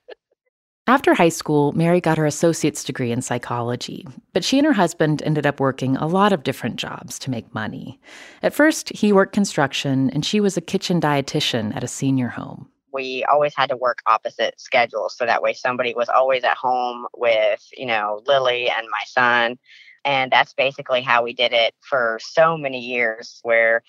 After 0.88 1.14
high 1.14 1.30
school, 1.30 1.72
Mary 1.72 2.00
got 2.00 2.16
her 2.16 2.26
associate's 2.26 2.84
degree 2.84 3.10
in 3.10 3.20
psychology, 3.20 4.06
but 4.32 4.44
she 4.44 4.56
and 4.56 4.64
her 4.64 4.72
husband 4.72 5.20
ended 5.24 5.44
up 5.44 5.58
working 5.58 5.96
a 5.96 6.06
lot 6.06 6.32
of 6.32 6.44
different 6.44 6.76
jobs 6.76 7.18
to 7.20 7.30
make 7.30 7.52
money. 7.52 7.98
At 8.44 8.54
first, 8.54 8.90
he 8.90 9.12
worked 9.12 9.32
construction 9.32 10.10
and 10.10 10.24
she 10.24 10.38
was 10.38 10.56
a 10.56 10.60
kitchen 10.60 11.00
dietitian 11.00 11.74
at 11.74 11.82
a 11.82 11.88
senior 11.88 12.28
home. 12.28 12.68
We 12.92 13.24
always 13.24 13.52
had 13.56 13.68
to 13.70 13.76
work 13.76 13.98
opposite 14.06 14.60
schedules 14.60 15.16
so 15.18 15.26
that 15.26 15.42
way 15.42 15.54
somebody 15.54 15.92
was 15.92 16.08
always 16.08 16.44
at 16.44 16.56
home 16.56 17.08
with, 17.16 17.66
you 17.76 17.86
know, 17.86 18.22
Lily 18.24 18.70
and 18.70 18.86
my 18.88 19.02
son. 19.06 19.58
And 20.04 20.30
that's 20.30 20.54
basically 20.54 21.02
how 21.02 21.24
we 21.24 21.32
did 21.32 21.52
it 21.52 21.74
for 21.80 22.20
so 22.22 22.56
many 22.56 22.78
years 22.78 23.40
where 23.42 23.82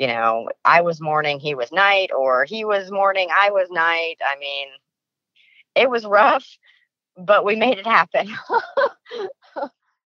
you 0.00 0.08
know, 0.08 0.48
I 0.64 0.80
was 0.80 1.00
morning, 1.00 1.38
he 1.38 1.54
was 1.54 1.70
night, 1.70 2.10
or 2.12 2.44
he 2.44 2.64
was 2.64 2.90
morning, 2.90 3.28
I 3.32 3.50
was 3.50 3.68
night. 3.70 4.16
I 4.28 4.36
mean, 4.40 4.66
it 5.74 5.90
was 5.90 6.04
rough, 6.04 6.46
but 7.16 7.44
we 7.44 7.56
made 7.56 7.78
it 7.78 7.86
happen. 7.86 8.34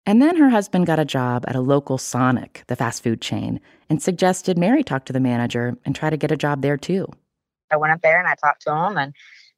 and 0.06 0.22
then 0.22 0.38
her 0.38 0.50
husband 0.50 0.86
got 0.86 1.00
a 1.00 1.06
job 1.06 1.46
at 1.48 1.56
a 1.56 1.62
local 1.62 1.98
Sonic, 1.98 2.63
the 2.68 2.75
fast 2.75 3.04
food 3.04 3.22
chain, 3.22 3.60
and 3.89 4.01
suggested 4.01 4.58
Mary 4.58 4.84
talk 4.84 5.06
to 5.06 5.13
the 5.13 5.20
manager 5.20 5.78
and 5.86 5.96
try 5.96 6.10
to 6.10 6.18
get 6.18 6.32
a 6.32 6.38
job 6.38 6.62
there 6.62 6.78
too. 6.78 7.08
I 7.72 7.78
went 7.78 7.94
up 7.94 8.01
there 8.01 8.20
and 8.20 8.28
I 8.28 8.36
talked 8.36 8.63
to 8.63 8.75
him 8.75 8.98
and 8.98 9.13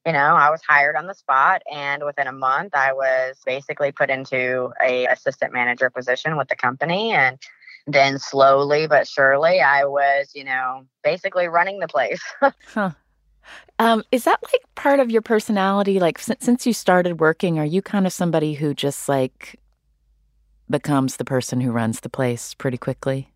you 0.05 0.13
know, 0.13 0.36
I 0.36 0.50
was 0.50 0.62
hired 0.67 0.96
on 0.96 1.05
the 1.05 1.13
spot 1.13 1.62
and 1.72 2.03
within 2.03 2.25
a 2.25 2.31
month 2.31 2.74
I 2.74 2.91
was 2.91 3.38
basically 3.46 3.91
put 3.91 4.10
into 4.10 4.74
a 4.84 5.05
assistant 5.05 5.53
manager 5.53 5.91
position 5.91 6.38
with 6.38 6.48
the 6.48 6.55
company 6.55 7.12
and 7.12 7.38
then 7.86 8.17
slowly 8.17 8.88
but 8.88 9.08
surely 9.08 9.62
I 9.62 9.86
was, 9.86 10.31
you 10.34 10.43
know, 10.43 10.88
basically 11.03 11.48
running 11.48 11.79
the 11.79 11.88
place. 11.88 12.22
huh. 12.74 12.91
Um, 13.79 14.03
is 14.12 14.25
that 14.25 14.39
like 14.43 14.62
part 14.75 15.00
of 15.00 15.10
your 15.10 15.21
personality? 15.21 16.00
Like 16.00 16.19
since, 16.19 16.43
since 16.45 16.67
you 16.67 16.74
started 16.74 17.19
working, 17.19 17.57
are 17.60 17.65
you 17.65 17.81
kind 17.81 18.05
of 18.05 18.13
somebody 18.13 18.53
who 18.53 18.74
just 18.74 19.10
like 19.10 19.60
becomes 20.69 21.17
the 21.17 21.25
person 21.25 21.62
who 21.62 21.71
runs 21.71 22.00
the 22.01 22.10
place 22.10 22.53
pretty 22.53 22.77
quickly? 22.77 23.31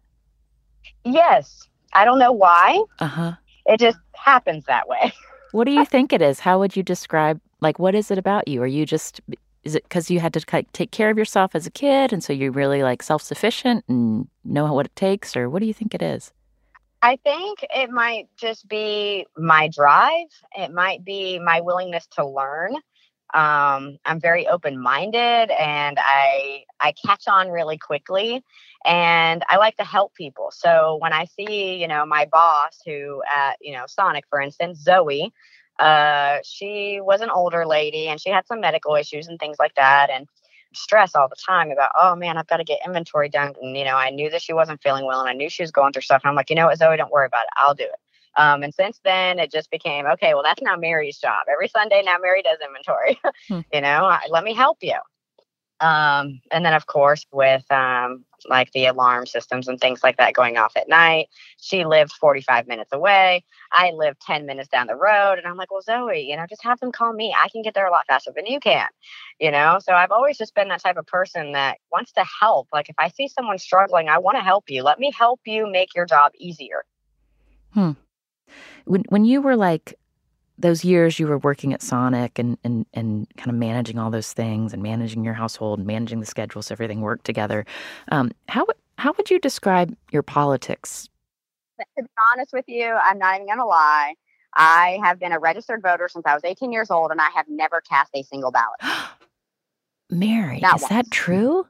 Yes. 1.03 1.67
I 1.93 2.05
don't 2.05 2.19
know 2.19 2.31
why. 2.31 2.83
Uh 2.99 3.07
huh. 3.07 3.33
It 3.65 3.79
just 3.79 3.97
happens 4.13 4.65
that 4.65 4.87
way. 4.87 5.11
what 5.51 5.65
do 5.65 5.71
you 5.71 5.85
think 5.85 6.13
it 6.13 6.21
is? 6.21 6.39
How 6.39 6.59
would 6.59 6.75
you 6.75 6.83
describe, 6.83 7.39
like, 7.61 7.79
what 7.79 7.95
is 7.95 8.11
it 8.11 8.17
about 8.17 8.47
you? 8.47 8.61
Are 8.61 8.67
you 8.67 8.85
just, 8.85 9.21
is 9.63 9.75
it 9.75 9.83
because 9.83 10.11
you 10.11 10.19
had 10.19 10.33
to 10.33 10.45
like, 10.53 10.71
take 10.73 10.91
care 10.91 11.09
of 11.09 11.17
yourself 11.17 11.55
as 11.55 11.65
a 11.65 11.71
kid 11.71 12.13
and 12.13 12.23
so 12.23 12.33
you're 12.33 12.51
really 12.51 12.83
like 12.83 13.01
self 13.01 13.21
sufficient 13.21 13.83
and 13.87 14.27
know 14.43 14.71
what 14.71 14.85
it 14.85 14.95
takes? 14.95 15.35
Or 15.35 15.49
what 15.49 15.59
do 15.59 15.65
you 15.65 15.73
think 15.73 15.95
it 15.95 16.01
is? 16.01 16.31
I 17.01 17.17
think 17.17 17.59
it 17.73 17.89
might 17.91 18.27
just 18.37 18.67
be 18.67 19.25
my 19.37 19.69
drive. 19.69 20.27
It 20.57 20.71
might 20.73 21.05
be 21.05 21.39
my 21.39 21.61
willingness 21.61 22.07
to 22.13 22.27
learn. 22.27 22.75
Um, 23.33 23.97
I'm 24.05 24.19
very 24.21 24.47
open 24.47 24.81
minded 24.81 25.51
and 25.51 25.97
I 25.99 26.63
I 26.79 26.93
catch 27.05 27.27
on 27.27 27.49
really 27.49 27.77
quickly 27.77 28.43
and 28.85 29.43
I 29.49 29.57
like 29.57 29.77
to 29.77 29.83
help 29.83 30.13
people. 30.15 30.51
So 30.51 30.97
when 31.01 31.13
I 31.13 31.25
see, 31.25 31.75
you 31.81 31.87
know, 31.87 32.05
my 32.05 32.27
boss 32.31 32.79
who 32.85 33.21
at, 33.35 33.57
you 33.61 33.73
know, 33.73 33.85
Sonic, 33.87 34.25
for 34.29 34.39
instance, 34.41 34.79
Zoe, 34.81 35.33
uh, 35.79 36.37
she 36.43 36.99
was 37.01 37.21
an 37.21 37.29
older 37.29 37.65
lady 37.65 38.07
and 38.07 38.21
she 38.21 38.29
had 38.29 38.47
some 38.47 38.61
medical 38.61 38.95
issues 38.95 39.27
and 39.27 39.39
things 39.39 39.57
like 39.59 39.75
that. 39.75 40.09
And 40.09 40.27
stress 40.75 41.15
all 41.15 41.27
the 41.27 41.35
time 41.35 41.71
about, 41.71 41.91
oh 41.99 42.15
man, 42.15 42.37
I've 42.37 42.47
got 42.47 42.57
to 42.57 42.63
get 42.63 42.79
inventory 42.85 43.29
done. 43.29 43.53
And, 43.61 43.77
you 43.77 43.83
know, 43.83 43.95
I 43.95 44.09
knew 44.09 44.29
that 44.29 44.41
she 44.41 44.53
wasn't 44.53 44.81
feeling 44.81 45.05
well 45.05 45.19
and 45.19 45.29
I 45.29 45.33
knew 45.33 45.49
she 45.49 45.63
was 45.63 45.71
going 45.71 45.93
through 45.93 46.03
stuff. 46.03 46.21
And 46.23 46.29
I'm 46.29 46.35
like, 46.35 46.49
you 46.49 46.55
know 46.55 46.67
what, 46.67 46.77
Zoe, 46.77 46.97
don't 46.97 47.11
worry 47.11 47.27
about 47.27 47.43
it. 47.43 47.49
I'll 47.57 47.73
do 47.73 47.83
it. 47.83 47.99
Um, 48.37 48.63
and 48.63 48.73
since 48.73 48.99
then, 49.03 49.39
it 49.39 49.51
just 49.51 49.71
became, 49.71 50.05
okay, 50.05 50.33
well, 50.33 50.43
that's 50.43 50.61
now 50.61 50.75
Mary's 50.75 51.17
job. 51.17 51.45
Every 51.51 51.67
Sunday 51.69 52.01
now 52.05 52.17
Mary 52.21 52.41
does 52.41 52.57
inventory. 52.65 53.19
hmm. 53.47 53.61
You 53.73 53.81
know, 53.81 54.05
I, 54.05 54.21
let 54.29 54.43
me 54.43 54.53
help 54.53 54.77
you. 54.81 54.97
Um, 55.79 56.41
and 56.51 56.65
then, 56.65 56.73
of 56.73 56.85
course, 56.85 57.25
with 57.31 57.69
um, 57.71 58.25
like 58.49 58.71
the 58.71 58.85
alarm 58.85 59.25
systems 59.25 59.67
and 59.67 59.79
things 59.79 60.03
like 60.03 60.17
that 60.17 60.33
going 60.33 60.57
off 60.57 60.73
at 60.75 60.89
night, 60.89 61.29
she 61.57 61.85
lived 61.85 62.11
45 62.13 62.67
minutes 62.67 62.91
away. 62.93 63.43
I 63.71 63.91
live 63.91 64.17
10 64.19 64.45
minutes 64.45 64.69
down 64.69 64.87
the 64.87 64.95
road. 64.95 65.37
And 65.37 65.47
I'm 65.47 65.57
like, 65.57 65.71
well, 65.71 65.81
Zoe, 65.81 66.21
you 66.21 66.35
know, 66.35 66.45
just 66.47 66.63
have 66.63 66.79
them 66.79 66.91
call 66.91 67.13
me. 67.13 67.35
I 67.37 67.49
can 67.49 67.61
get 67.61 67.73
there 67.73 67.87
a 67.87 67.91
lot 67.91 68.05
faster 68.07 68.31
than 68.35 68.45
you 68.45 68.59
can, 68.59 68.87
you 69.39 69.51
know? 69.51 69.79
So 69.81 69.93
I've 69.93 70.11
always 70.11 70.37
just 70.37 70.55
been 70.55 70.67
that 70.69 70.81
type 70.81 70.97
of 70.97 71.05
person 71.07 71.53
that 71.53 71.77
wants 71.91 72.11
to 72.13 72.25
help. 72.39 72.67
Like, 72.71 72.89
if 72.89 72.95
I 72.97 73.09
see 73.09 73.27
someone 73.27 73.57
struggling, 73.57 74.09
I 74.09 74.17
want 74.17 74.37
to 74.37 74.43
help 74.43 74.69
you. 74.69 74.83
Let 74.83 74.99
me 74.99 75.11
help 75.11 75.41
you 75.45 75.69
make 75.69 75.95
your 75.95 76.05
job 76.05 76.31
easier. 76.37 76.83
Hmm. 77.73 77.91
When, 78.85 79.03
when 79.09 79.25
you 79.25 79.41
were 79.41 79.55
like 79.55 79.97
those 80.57 80.85
years 80.85 81.19
you 81.19 81.27
were 81.27 81.37
working 81.37 81.73
at 81.73 81.81
Sonic 81.81 82.39
and, 82.39 82.57
and, 82.63 82.85
and 82.93 83.27
kind 83.37 83.49
of 83.49 83.55
managing 83.55 83.99
all 83.99 84.09
those 84.09 84.33
things 84.33 84.73
and 84.73 84.81
managing 84.81 85.23
your 85.23 85.33
household 85.33 85.79
and 85.79 85.87
managing 85.87 86.19
the 86.19 86.25
schedule 86.25 86.61
so 86.61 86.73
everything 86.73 87.01
worked 87.01 87.25
together, 87.25 87.65
um, 88.11 88.31
how, 88.47 88.65
how 88.97 89.13
would 89.17 89.29
you 89.29 89.39
describe 89.39 89.95
your 90.11 90.23
politics? 90.23 91.09
To 91.79 92.03
be 92.03 92.09
honest 92.33 92.53
with 92.53 92.65
you, 92.67 92.85
I'm 92.85 93.17
not 93.17 93.35
even 93.35 93.47
going 93.47 93.59
to 93.59 93.65
lie. 93.65 94.15
I 94.53 94.99
have 95.03 95.19
been 95.19 95.33
a 95.33 95.39
registered 95.39 95.81
voter 95.81 96.07
since 96.07 96.25
I 96.25 96.33
was 96.33 96.45
18 96.45 96.71
years 96.71 96.89
old 96.89 97.11
and 97.11 97.19
I 97.19 97.29
have 97.35 97.47
never 97.49 97.81
cast 97.81 98.11
a 98.15 98.23
single 98.23 98.51
ballot. 98.51 98.79
Mary, 100.09 100.59
not 100.61 100.77
is 100.77 100.81
once. 100.83 100.89
that 100.89 101.11
true? 101.11 101.67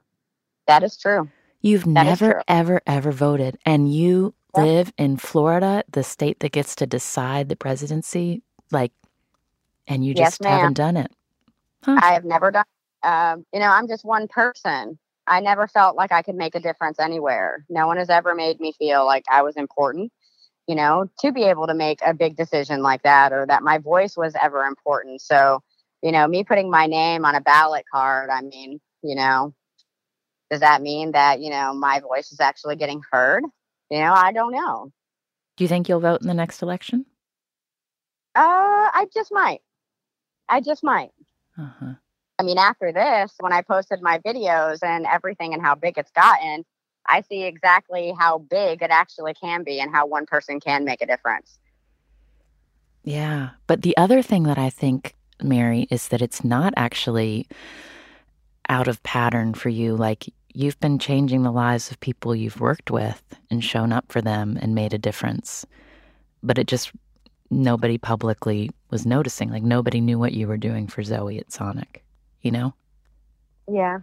That 0.68 0.82
is 0.82 0.96
true. 0.96 1.28
You've 1.62 1.84
that 1.84 2.04
never, 2.04 2.44
ever, 2.46 2.80
ever 2.86 3.10
voted, 3.10 3.58
and 3.64 3.92
you 3.92 4.34
live 4.54 4.92
in 4.98 5.16
Florida, 5.16 5.82
the 5.90 6.04
state 6.04 6.40
that 6.40 6.52
gets 6.52 6.76
to 6.76 6.86
decide 6.86 7.48
the 7.48 7.56
presidency 7.56 8.42
like, 8.70 8.92
and 9.86 10.04
you 10.04 10.14
just 10.14 10.38
yes, 10.42 10.50
haven't 10.50 10.74
done 10.74 10.96
it. 10.96 11.10
Huh. 11.82 11.98
I 12.02 12.12
have 12.12 12.24
never 12.24 12.50
done. 12.50 12.64
Um, 13.02 13.46
you 13.52 13.60
know, 13.60 13.70
I'm 13.70 13.86
just 13.88 14.04
one 14.04 14.26
person. 14.28 14.98
I 15.26 15.40
never 15.40 15.66
felt 15.66 15.96
like 15.96 16.12
I 16.12 16.22
could 16.22 16.36
make 16.36 16.54
a 16.54 16.60
difference 16.60 16.98
anywhere. 16.98 17.64
No 17.68 17.86
one 17.86 17.96
has 17.96 18.10
ever 18.10 18.34
made 18.34 18.60
me 18.60 18.72
feel 18.72 19.04
like 19.04 19.24
I 19.30 19.42
was 19.42 19.56
important. 19.56 20.12
You 20.66 20.74
know, 20.74 21.08
to 21.20 21.30
be 21.30 21.44
able 21.44 21.68
to 21.68 21.74
make 21.74 22.00
a 22.04 22.12
big 22.12 22.36
decision 22.36 22.82
like 22.82 23.02
that, 23.02 23.32
or 23.32 23.46
that 23.46 23.62
my 23.62 23.78
voice 23.78 24.16
was 24.16 24.34
ever 24.42 24.64
important. 24.64 25.20
So, 25.20 25.62
you 26.02 26.10
know, 26.10 26.26
me 26.26 26.42
putting 26.42 26.70
my 26.70 26.86
name 26.86 27.24
on 27.24 27.36
a 27.36 27.40
ballot 27.40 27.84
card. 27.92 28.30
I 28.30 28.42
mean, 28.42 28.80
you 29.02 29.14
know, 29.14 29.54
does 30.50 30.60
that 30.60 30.82
mean 30.82 31.12
that 31.12 31.40
you 31.40 31.50
know 31.50 31.72
my 31.72 32.00
voice 32.00 32.32
is 32.32 32.40
actually 32.40 32.76
getting 32.76 33.00
heard? 33.12 33.44
You 33.90 34.00
know, 34.00 34.12
I 34.12 34.32
don't 34.32 34.52
know. 34.52 34.90
Do 35.56 35.64
you 35.64 35.68
think 35.68 35.88
you'll 35.88 36.00
vote 36.00 36.20
in 36.20 36.26
the 36.26 36.34
next 36.34 36.62
election? 36.62 37.06
Uh, 38.36 38.90
I 38.92 39.06
just 39.12 39.32
might. 39.32 39.62
I 40.48 40.60
just 40.60 40.84
might. 40.84 41.10
Uh-huh. 41.58 41.94
I 42.38 42.42
mean, 42.42 42.58
after 42.58 42.92
this, 42.92 43.32
when 43.40 43.52
I 43.52 43.62
posted 43.62 44.02
my 44.02 44.18
videos 44.18 44.82
and 44.82 45.06
everything 45.06 45.54
and 45.54 45.62
how 45.62 45.74
big 45.74 45.96
it's 45.96 46.10
gotten, 46.10 46.64
I 47.06 47.22
see 47.22 47.44
exactly 47.44 48.14
how 48.18 48.38
big 48.38 48.82
it 48.82 48.90
actually 48.90 49.32
can 49.34 49.64
be 49.64 49.80
and 49.80 49.90
how 49.90 50.06
one 50.06 50.26
person 50.26 50.60
can 50.60 50.84
make 50.84 51.00
a 51.00 51.06
difference. 51.06 51.58
Yeah. 53.04 53.50
But 53.66 53.82
the 53.82 53.96
other 53.96 54.20
thing 54.20 54.42
that 54.42 54.58
I 54.58 54.68
think, 54.68 55.14
Mary, 55.42 55.86
is 55.90 56.08
that 56.08 56.20
it's 56.20 56.44
not 56.44 56.74
actually 56.76 57.48
out 58.68 58.88
of 58.88 59.02
pattern 59.02 59.54
for 59.54 59.70
you. 59.70 59.96
Like, 59.96 60.26
you've 60.52 60.78
been 60.80 60.98
changing 60.98 61.42
the 61.42 61.52
lives 61.52 61.90
of 61.90 62.00
people 62.00 62.34
you've 62.34 62.60
worked 62.60 62.90
with 62.90 63.22
and 63.50 63.64
shown 63.64 63.92
up 63.92 64.10
for 64.12 64.20
them 64.20 64.58
and 64.60 64.74
made 64.74 64.92
a 64.92 64.98
difference. 64.98 65.64
But 66.42 66.58
it 66.58 66.66
just 66.66 66.92
nobody 67.50 67.98
publicly 67.98 68.70
was 68.90 69.06
noticing. 69.06 69.50
Like 69.50 69.62
nobody 69.62 70.00
knew 70.00 70.18
what 70.18 70.32
you 70.32 70.48
were 70.48 70.56
doing 70.56 70.86
for 70.86 71.02
Zoe 71.02 71.38
at 71.38 71.52
Sonic, 71.52 72.04
you 72.42 72.50
know? 72.50 72.74
Yeah. 73.68 73.98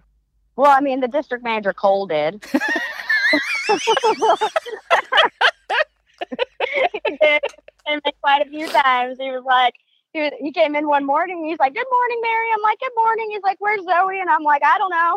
Well, 0.55 0.71
I 0.71 0.81
mean, 0.81 0.99
the 0.99 1.07
district 1.07 1.43
manager 1.43 1.73
Cole 1.73 2.05
did. 2.05 2.45
he 2.45 2.59
did. 7.21 7.41
And 7.85 8.01
quite 8.21 8.45
a 8.45 8.49
few 8.49 8.67
times. 8.67 9.17
He 9.19 9.31
was 9.31 9.43
like, 9.45 9.73
he, 10.13 10.21
was, 10.21 10.31
he 10.39 10.51
came 10.51 10.75
in 10.75 10.87
one 10.87 11.05
morning. 11.05 11.45
He's 11.45 11.59
like, 11.59 11.73
"Good 11.73 11.87
morning, 11.91 12.19
Mary." 12.21 12.47
I'm 12.53 12.61
like, 12.61 12.79
"Good 12.79 12.91
morning." 12.95 13.29
He's 13.31 13.41
like, 13.41 13.57
"Where's 13.59 13.81
Zoe?" 13.81 14.19
And 14.19 14.29
I'm 14.29 14.43
like, 14.43 14.61
"I 14.63 14.77
don't 14.77 14.91
know." 14.91 15.15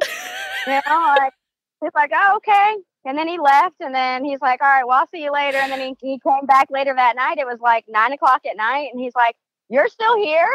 you 0.66 0.80
know, 0.88 1.14
like 1.18 1.35
he's 1.83 1.90
like, 1.95 2.11
"Oh, 2.14 2.37
okay." 2.37 2.76
And 3.06 3.16
then 3.16 3.28
he 3.28 3.38
left, 3.38 3.76
and 3.80 3.94
then 3.94 4.25
he's 4.25 4.40
like, 4.40 4.60
"All 4.60 4.68
right, 4.68 4.84
well, 4.84 4.98
I'll 4.98 5.08
see 5.08 5.22
you 5.22 5.32
later." 5.32 5.58
And 5.58 5.70
then 5.70 5.80
he, 5.80 5.96
he 6.00 6.18
came 6.18 6.44
back 6.44 6.66
later 6.70 6.92
that 6.92 7.14
night. 7.14 7.38
It 7.38 7.46
was 7.46 7.60
like 7.60 7.84
nine 7.88 8.12
o'clock 8.12 8.44
at 8.44 8.56
night, 8.56 8.88
and 8.92 9.00
he's 9.00 9.14
like, 9.14 9.36
"You're 9.68 9.88
still 9.88 10.16
here?" 10.18 10.48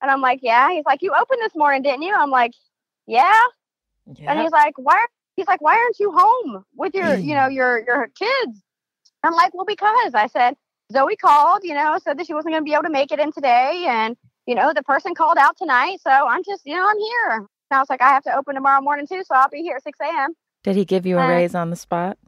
And 0.00 0.08
I'm 0.08 0.20
like, 0.20 0.38
"Yeah." 0.40 0.70
He's 0.70 0.84
like, 0.86 1.02
"You 1.02 1.12
opened 1.12 1.40
this 1.42 1.56
morning, 1.56 1.82
didn't 1.82 2.02
you?" 2.02 2.14
I'm 2.14 2.30
like, 2.30 2.52
"Yeah." 3.06 3.34
yeah. 4.06 4.30
And 4.30 4.40
he's 4.40 4.52
like, 4.52 4.74
"Why?" 4.76 5.04
He's 5.34 5.48
like, 5.48 5.60
"Why 5.60 5.74
aren't 5.76 5.98
you 5.98 6.12
home 6.16 6.64
with 6.76 6.94
your, 6.94 7.16
you 7.16 7.34
know, 7.34 7.48
your 7.58 7.84
your 7.84 8.08
kids?" 8.16 8.62
I'm 9.24 9.34
like, 9.34 9.52
"Well, 9.52 9.66
because 9.66 10.14
I 10.14 10.28
said 10.28 10.54
Zoe 10.92 11.16
called, 11.16 11.64
you 11.64 11.74
know, 11.74 11.98
said 12.04 12.16
that 12.18 12.26
she 12.28 12.34
wasn't 12.34 12.52
going 12.52 12.62
to 12.62 12.68
be 12.68 12.74
able 12.74 12.84
to 12.84 12.90
make 12.90 13.10
it 13.10 13.18
in 13.18 13.32
today, 13.32 13.86
and 13.88 14.16
you 14.46 14.54
know, 14.54 14.72
the 14.72 14.84
person 14.84 15.16
called 15.16 15.36
out 15.36 15.56
tonight, 15.56 15.98
so 16.00 16.10
I'm 16.10 16.44
just, 16.44 16.62
you 16.64 16.76
know, 16.76 16.88
I'm 16.88 16.98
here." 16.98 17.38
And 17.38 17.76
I 17.76 17.80
was 17.80 17.90
like, 17.90 18.02
"I 18.02 18.10
have 18.10 18.22
to 18.22 18.36
open 18.36 18.54
tomorrow 18.54 18.80
morning 18.80 19.08
too, 19.08 19.24
so 19.26 19.34
I'll 19.34 19.48
be 19.48 19.62
here 19.62 19.76
at 19.76 19.82
6 19.82 19.98
a.m." 20.00 20.34
Did 20.62 20.76
he 20.76 20.84
give 20.84 21.06
you 21.06 21.18
a 21.18 21.24
uh, 21.24 21.28
raise 21.28 21.54
on 21.54 21.70
the 21.70 21.76
spot? 21.76 22.18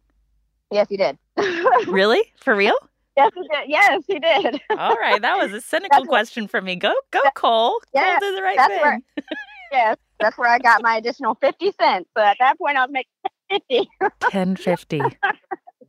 Yes, 0.71 0.87
he 0.89 0.97
did. 0.97 1.19
really? 1.89 2.23
For 2.37 2.55
real? 2.55 2.77
Yes, 3.17 3.33
he 3.35 3.43
did. 3.43 3.69
Yes, 3.69 4.03
he 4.07 4.19
did. 4.19 4.61
All 4.79 4.95
right, 4.95 5.21
that 5.21 5.37
was 5.37 5.53
a 5.53 5.61
cynical 5.61 6.07
question 6.07 6.47
for 6.47 6.63
me. 6.63 6.77
Go, 6.77 6.95
go, 7.11 7.21
that, 7.23 7.35
Cole. 7.35 7.81
Yeah, 7.93 8.19
Cole 8.19 8.21
did 8.21 8.39
the 8.39 8.43
right 8.43 8.57
that's 8.57 8.73
thing. 8.73 8.81
Where, 8.81 9.01
yes, 9.73 9.97
that's 10.21 10.39
where 10.39 10.49
I 10.49 10.59
got 10.59 10.83
my 10.83 10.97
additional 10.97 11.35
fifty 11.35 11.73
cents. 11.73 12.09
So 12.17 12.23
at 12.23 12.37
that 12.41 12.59
point, 12.59 12.77
I 12.77 12.87
was 12.87 12.91
making 12.93 13.11
fifty. 13.51 13.91
Ten 14.31 14.57
fifty. 14.57 15.01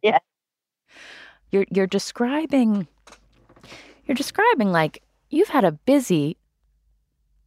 yeah. 0.02 0.20
You're 1.52 1.66
you're 1.70 1.88
describing. 1.88 2.88
You're 4.06 4.16
describing 4.16 4.72
like 4.72 5.04
you've 5.30 5.50
had 5.50 5.64
a 5.64 5.72
busy 5.72 6.38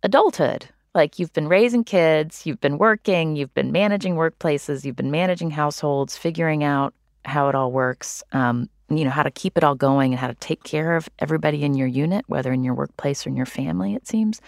adulthood. 0.02 0.68
Like 0.94 1.18
you've 1.18 1.32
been 1.32 1.48
raising 1.48 1.84
kids, 1.84 2.46
you've 2.46 2.60
been 2.60 2.78
working, 2.78 3.36
you've 3.36 3.54
been 3.54 3.72
managing 3.72 4.14
workplaces, 4.14 4.84
you've 4.84 4.96
been 4.96 5.10
managing 5.10 5.50
households, 5.50 6.16
figuring 6.16 6.62
out 6.62 6.94
how 7.24 7.48
it 7.48 7.54
all 7.54 7.72
works, 7.72 8.22
um, 8.32 8.68
you 8.88 9.04
know, 9.04 9.10
how 9.10 9.22
to 9.22 9.30
keep 9.30 9.56
it 9.56 9.64
all 9.64 9.74
going 9.74 10.12
and 10.12 10.20
how 10.20 10.28
to 10.28 10.34
take 10.34 10.62
care 10.62 10.94
of 10.94 11.08
everybody 11.18 11.64
in 11.64 11.74
your 11.74 11.88
unit, 11.88 12.24
whether 12.28 12.52
in 12.52 12.62
your 12.62 12.74
workplace 12.74 13.26
or 13.26 13.30
in 13.30 13.36
your 13.36 13.46
family, 13.46 13.94
it 13.94 14.06
seems. 14.06 14.40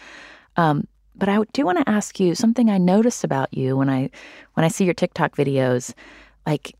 Um, 0.56 0.86
but 1.16 1.28
I 1.28 1.38
do 1.52 1.64
want 1.64 1.78
to 1.78 1.88
ask 1.88 2.20
you 2.20 2.34
something 2.34 2.70
I 2.70 2.78
notice 2.78 3.24
about 3.24 3.52
you 3.52 3.76
when 3.76 3.88
I 3.88 4.10
when 4.54 4.64
I 4.64 4.68
see 4.68 4.84
your 4.84 4.94
TikTok 4.94 5.34
videos, 5.34 5.94
like 6.46 6.76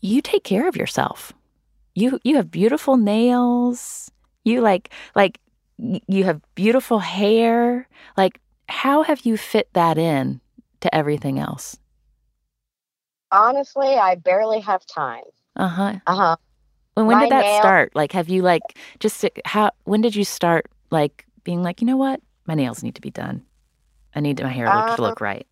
you 0.00 0.20
take 0.20 0.44
care 0.44 0.68
of 0.68 0.76
yourself. 0.76 1.32
You 1.94 2.20
you 2.24 2.36
have 2.36 2.50
beautiful 2.50 2.96
nails. 2.96 4.10
You 4.44 4.60
like 4.60 4.90
like 5.14 5.40
you 5.78 6.24
have 6.24 6.40
beautiful 6.54 6.98
hair. 6.98 7.88
Like 8.16 8.38
how 8.68 9.02
have 9.02 9.20
you 9.26 9.36
fit 9.36 9.68
that 9.72 9.98
in 9.98 10.40
to 10.80 10.94
everything 10.94 11.38
else? 11.38 11.78
Honestly, 13.30 13.94
I 13.96 14.14
barely 14.14 14.60
have 14.60 14.86
time. 14.86 15.24
Uh-huh. 15.56 15.94
Uh-huh. 16.06 16.36
When, 16.94 17.06
when 17.06 17.16
My 17.18 17.24
did 17.24 17.32
that 17.32 17.42
nail- 17.42 17.60
start? 17.60 17.94
Like 17.94 18.12
have 18.12 18.28
you 18.28 18.42
like 18.42 18.78
just 19.00 19.24
how 19.44 19.70
when 19.84 20.00
did 20.00 20.14
you 20.14 20.24
start 20.24 20.66
like 20.90 21.26
being 21.42 21.62
like, 21.62 21.80
"You 21.80 21.86
know 21.86 21.96
what? 21.96 22.20
My 22.46 22.54
nails 22.54 22.82
need 22.82 22.94
to 22.94 23.00
be 23.00 23.10
done. 23.10 23.44
I 24.14 24.20
need 24.20 24.40
my 24.42 24.48
hair 24.48 24.66
look, 24.66 24.86
to 24.86 25.02
Um, 25.02 25.08
look 25.08 25.20
right." 25.20 25.46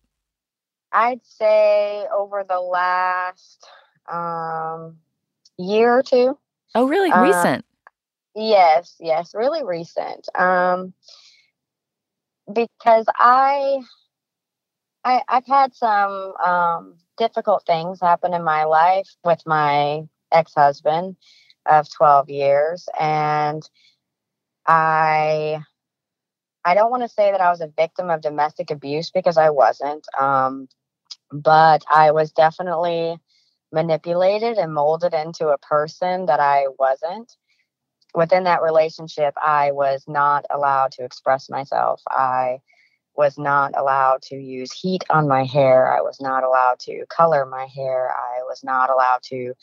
I'd 0.91 1.25
say 1.25 2.05
over 2.15 2.43
the 2.47 2.59
last 2.61 3.67
um 4.11 4.97
year 5.57 5.97
or 5.97 6.03
two. 6.03 6.37
Oh, 6.75 6.87
really 6.87 7.11
uh, 7.11 7.21
recent. 7.21 7.65
Yes, 8.35 8.95
yes, 8.99 9.33
really 9.35 9.63
recent. 9.63 10.27
Um 10.35 10.93
because 12.51 13.05
I 13.15 13.79
I 15.03 15.21
I've 15.27 15.45
had 15.47 15.73
some 15.75 16.33
um 16.43 16.95
difficult 17.17 17.65
things 17.65 17.99
happen 18.01 18.33
in 18.33 18.43
my 18.43 18.65
life 18.65 19.09
with 19.23 19.41
my 19.45 20.03
ex-husband 20.31 21.15
of 21.65 21.87
12 21.93 22.29
years 22.29 22.87
and 22.99 23.63
I 24.67 25.63
I 26.65 26.75
don't 26.75 26.91
want 26.91 27.03
to 27.03 27.09
say 27.09 27.31
that 27.31 27.41
I 27.41 27.51
was 27.51 27.61
a 27.61 27.67
victim 27.67 28.09
of 28.09 28.21
domestic 28.21 28.71
abuse 28.71 29.11
because 29.11 29.37
I 29.37 29.49
wasn't. 29.49 30.05
Um 30.19 30.67
but 31.31 31.83
I 31.91 32.11
was 32.11 32.31
definitely 32.31 33.17
manipulated 33.71 34.57
and 34.57 34.73
molded 34.73 35.13
into 35.13 35.49
a 35.49 35.57
person 35.59 36.27
that 36.27 36.39
I 36.39 36.67
wasn't 36.79 37.31
within 38.13 38.43
that 38.43 38.61
relationship, 38.61 39.33
I 39.41 39.71
was 39.71 40.03
not 40.07 40.45
allowed 40.49 40.91
to 40.93 41.03
express 41.03 41.49
myself. 41.49 42.01
I 42.09 42.59
was 43.15 43.37
not 43.37 43.77
allowed 43.77 44.21
to 44.23 44.35
use 44.35 44.71
heat 44.71 45.03
on 45.09 45.27
my 45.27 45.43
hair. 45.43 45.95
I 45.95 46.01
was 46.01 46.19
not 46.19 46.43
allowed 46.43 46.79
to 46.79 47.05
color 47.09 47.45
my 47.45 47.65
hair. 47.65 48.09
I 48.09 48.41
was 48.43 48.63
not 48.63 48.89
allowed 48.89 49.21
to 49.23 49.53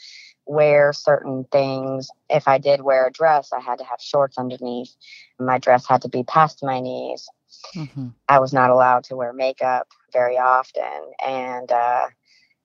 wear 0.47 0.93
certain 0.93 1.45
things. 1.51 2.09
If 2.29 2.47
I 2.47 2.59
did 2.59 2.83
wear 2.83 3.07
a 3.07 3.13
dress, 3.13 3.53
I 3.53 3.61
had 3.61 3.79
to 3.79 3.85
have 3.85 4.01
shorts 4.01 4.39
underneath. 4.39 4.95
My 5.39 5.59
dress 5.59 5.87
had 5.87 6.03
to 6.03 6.09
be 6.09 6.23
past 6.23 6.63
my 6.63 6.81
knees. 6.81 7.29
Mm-hmm. 7.75 8.09
I 8.29 8.39
was 8.39 8.53
not 8.53 8.71
allowed 8.71 9.05
to 9.05 9.17
wear 9.17 9.33
makeup 9.33 9.89
very 10.13 10.39
often. 10.39 11.13
And 11.25 11.71
uh, 11.71 12.07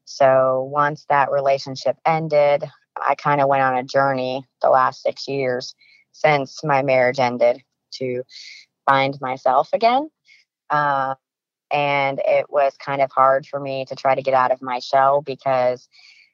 so 0.06 0.70
once 0.72 1.06
that 1.10 1.32
relationship 1.32 1.98
ended, 2.06 2.64
I 2.98 3.16
kind 3.16 3.42
of 3.42 3.48
went 3.48 3.64
on 3.64 3.78
a 3.78 3.84
journey 3.84 4.46
the 4.62 4.70
last 4.70 5.02
six 5.02 5.28
years 5.28 5.76
since 6.12 6.64
my 6.64 6.82
marriage 6.82 7.20
ended 7.20 7.62
to 7.96 8.24
find 8.86 9.20
myself 9.22 9.70
again. 9.74 10.10
Uh, 10.70 11.16
and 11.72 12.22
it 12.24 12.46
was 12.50 12.76
kind 12.78 13.02
of 13.02 13.12
hard 13.12 13.46
for 13.46 13.60
me 13.60 13.86
to 13.86 13.96
try 13.96 14.16
to 14.16 14.22
get 14.22 14.34
out 14.34 14.52
of 14.52 14.62
my 14.62 14.80
shell 14.80 15.22
because 15.22 15.88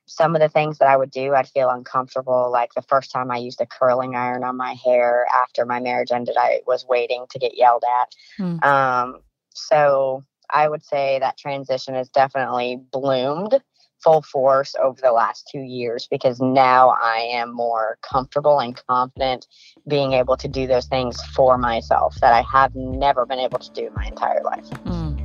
some 0.05 0.35
of 0.35 0.41
the 0.41 0.49
things 0.49 0.77
that 0.79 0.89
I 0.89 0.97
would 0.97 1.11
do, 1.11 1.33
I'd 1.33 1.47
feel 1.47 1.69
uncomfortable. 1.69 2.51
Like 2.51 2.73
the 2.73 2.81
first 2.81 3.11
time 3.11 3.31
I 3.31 3.37
used 3.37 3.61
a 3.61 3.65
curling 3.65 4.15
iron 4.15 4.43
on 4.43 4.57
my 4.57 4.73
hair 4.73 5.25
after 5.33 5.65
my 5.65 5.79
marriage 5.79 6.11
ended, 6.11 6.35
I 6.37 6.61
was 6.67 6.85
waiting 6.85 7.25
to 7.29 7.39
get 7.39 7.57
yelled 7.57 7.83
at. 8.01 8.15
Mm. 8.37 8.63
Um, 8.63 9.21
so 9.53 10.23
I 10.49 10.67
would 10.67 10.83
say 10.83 11.19
that 11.19 11.37
transition 11.37 11.95
has 11.95 12.09
definitely 12.09 12.77
bloomed 12.91 13.61
full 14.03 14.21
force 14.21 14.75
over 14.81 14.99
the 15.01 15.11
last 15.11 15.47
two 15.51 15.61
years 15.61 16.07
because 16.09 16.39
now 16.39 16.89
I 16.89 17.19
am 17.31 17.53
more 17.53 17.97
comfortable 18.01 18.59
and 18.59 18.75
confident 18.87 19.47
being 19.87 20.13
able 20.13 20.37
to 20.37 20.47
do 20.47 20.67
those 20.67 20.85
things 20.85 21.21
for 21.35 21.57
myself 21.57 22.15
that 22.21 22.33
I 22.33 22.41
have 22.41 22.75
never 22.75 23.25
been 23.25 23.39
able 23.39 23.59
to 23.59 23.71
do 23.71 23.89
my 23.95 24.07
entire 24.07 24.43
life. 24.43 24.69
Mm. 24.85 25.19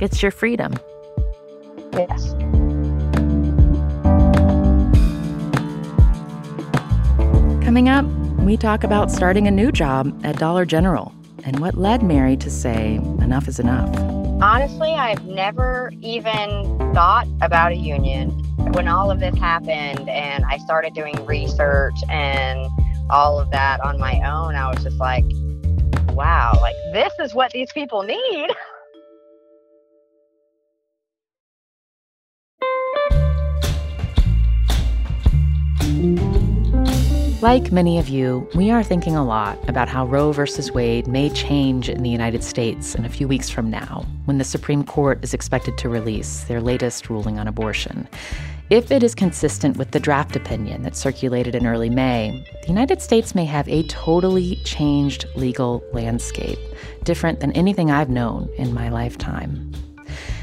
It's 0.00 0.22
your 0.22 0.32
freedom. 0.32 0.74
Yes. 1.92 2.32
Coming 7.64 7.88
up, 7.88 8.04
we 8.40 8.56
talk 8.56 8.82
about 8.84 9.10
starting 9.10 9.46
a 9.46 9.50
new 9.50 9.70
job 9.70 10.20
at 10.24 10.36
Dollar 10.38 10.64
General 10.64 11.14
and 11.44 11.60
what 11.60 11.76
led 11.76 12.02
Mary 12.02 12.36
to 12.36 12.50
say 12.50 12.96
enough 12.96 13.48
is 13.48 13.58
enough. 13.58 14.21
Honestly, 14.42 14.92
I've 14.92 15.24
never 15.24 15.92
even 16.00 16.76
thought 16.92 17.28
about 17.42 17.70
a 17.70 17.76
union. 17.76 18.30
When 18.72 18.88
all 18.88 19.08
of 19.08 19.20
this 19.20 19.38
happened 19.38 20.08
and 20.08 20.44
I 20.44 20.58
started 20.58 20.94
doing 20.94 21.14
research 21.24 21.94
and 22.08 22.66
all 23.08 23.38
of 23.38 23.52
that 23.52 23.80
on 23.82 24.00
my 24.00 24.16
own, 24.16 24.56
I 24.56 24.68
was 24.68 24.82
just 24.82 24.98
like, 24.98 25.24
wow, 26.08 26.58
like 26.60 26.74
this 26.92 27.12
is 27.20 27.34
what 27.34 27.52
these 27.52 27.72
people 27.72 28.02
need. 28.02 28.50
Like 37.42 37.72
many 37.72 37.98
of 37.98 38.08
you, 38.08 38.48
we 38.54 38.70
are 38.70 38.84
thinking 38.84 39.16
a 39.16 39.24
lot 39.24 39.58
about 39.68 39.88
how 39.88 40.06
Roe 40.06 40.30
versus 40.30 40.70
Wade 40.70 41.08
may 41.08 41.28
change 41.28 41.88
in 41.88 42.04
the 42.04 42.08
United 42.08 42.44
States 42.44 42.94
in 42.94 43.04
a 43.04 43.08
few 43.08 43.26
weeks 43.26 43.50
from 43.50 43.68
now, 43.68 44.06
when 44.26 44.38
the 44.38 44.44
Supreme 44.44 44.84
Court 44.84 45.18
is 45.24 45.34
expected 45.34 45.76
to 45.78 45.88
release 45.88 46.44
their 46.44 46.60
latest 46.60 47.10
ruling 47.10 47.40
on 47.40 47.48
abortion. 47.48 48.08
If 48.70 48.92
it 48.92 49.02
is 49.02 49.16
consistent 49.16 49.76
with 49.76 49.90
the 49.90 49.98
draft 49.98 50.36
opinion 50.36 50.84
that 50.84 50.94
circulated 50.94 51.56
in 51.56 51.66
early 51.66 51.90
May, 51.90 52.46
the 52.62 52.68
United 52.68 53.02
States 53.02 53.34
may 53.34 53.44
have 53.46 53.68
a 53.68 53.82
totally 53.88 54.54
changed 54.62 55.26
legal 55.34 55.82
landscape, 55.92 56.60
different 57.02 57.40
than 57.40 57.50
anything 57.54 57.90
I've 57.90 58.08
known 58.08 58.50
in 58.56 58.72
my 58.72 58.88
lifetime. 58.88 59.72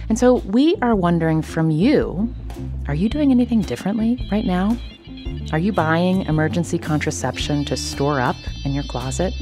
And 0.10 0.20
so 0.20 0.40
we 0.40 0.76
are 0.82 0.96
wondering 0.96 1.44
from 1.44 1.72
you 1.72 2.36
are 2.90 2.96
you 2.96 3.08
doing 3.08 3.32
anything 3.32 3.62
differently 3.62 4.28
right 4.30 4.44
now? 4.44 4.78
Are 5.52 5.60
you 5.60 5.72
buying 5.72 6.22
emergency 6.24 6.78
contraception 6.78 7.66
to 7.66 7.76
store 7.76 8.20
up 8.20 8.36
in 8.64 8.74
your 8.74 8.84
closet? 8.84 9.34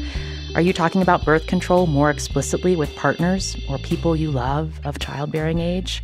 Are 0.56 0.62
you 0.62 0.74
talking 0.74 1.02
about 1.02 1.26
birth 1.26 1.48
control 1.48 1.86
more 1.86 2.10
explicitly 2.10 2.76
with 2.76 2.96
partners 2.96 3.58
or 3.70 3.78
people 3.78 4.16
you 4.16 4.32
love 4.32 4.80
of 4.86 5.00
childbearing 5.00 5.60
age? 5.60 6.02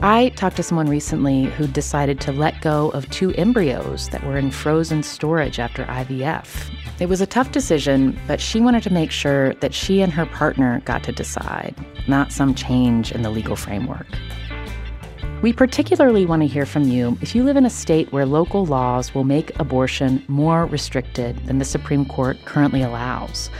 I 0.00 0.30
talked 0.30 0.56
to 0.56 0.62
someone 0.62 0.88
recently 0.88 1.44
who 1.44 1.66
decided 1.66 2.20
to 2.22 2.32
let 2.32 2.60
go 2.60 2.90
of 2.90 3.08
two 3.10 3.32
embryos 3.34 4.08
that 4.08 4.24
were 4.24 4.36
in 4.36 4.50
frozen 4.50 5.02
storage 5.02 5.58
after 5.58 5.84
IVF. 5.84 6.72
It 6.98 7.08
was 7.08 7.20
a 7.20 7.26
tough 7.26 7.52
decision, 7.52 8.18
but 8.26 8.40
she 8.40 8.60
wanted 8.60 8.82
to 8.84 8.92
make 8.92 9.10
sure 9.10 9.54
that 9.54 9.74
she 9.74 10.00
and 10.00 10.12
her 10.12 10.26
partner 10.26 10.80
got 10.84 11.02
to 11.04 11.12
decide, 11.12 11.74
not 12.08 12.32
some 12.32 12.54
change 12.54 13.12
in 13.12 13.22
the 13.22 13.30
legal 13.30 13.56
framework. 13.56 14.06
We 15.42 15.52
particularly 15.52 16.24
want 16.24 16.42
to 16.42 16.46
hear 16.46 16.64
from 16.64 16.84
you 16.84 17.18
if 17.20 17.34
you 17.34 17.42
live 17.42 17.56
in 17.56 17.66
a 17.66 17.70
state 17.70 18.12
where 18.12 18.24
local 18.24 18.64
laws 18.64 19.12
will 19.12 19.24
make 19.24 19.58
abortion 19.58 20.22
more 20.28 20.66
restricted 20.66 21.36
than 21.46 21.58
the 21.58 21.64
Supreme 21.64 22.04
Court 22.04 22.38
currently 22.44 22.80
allows. 22.80 23.50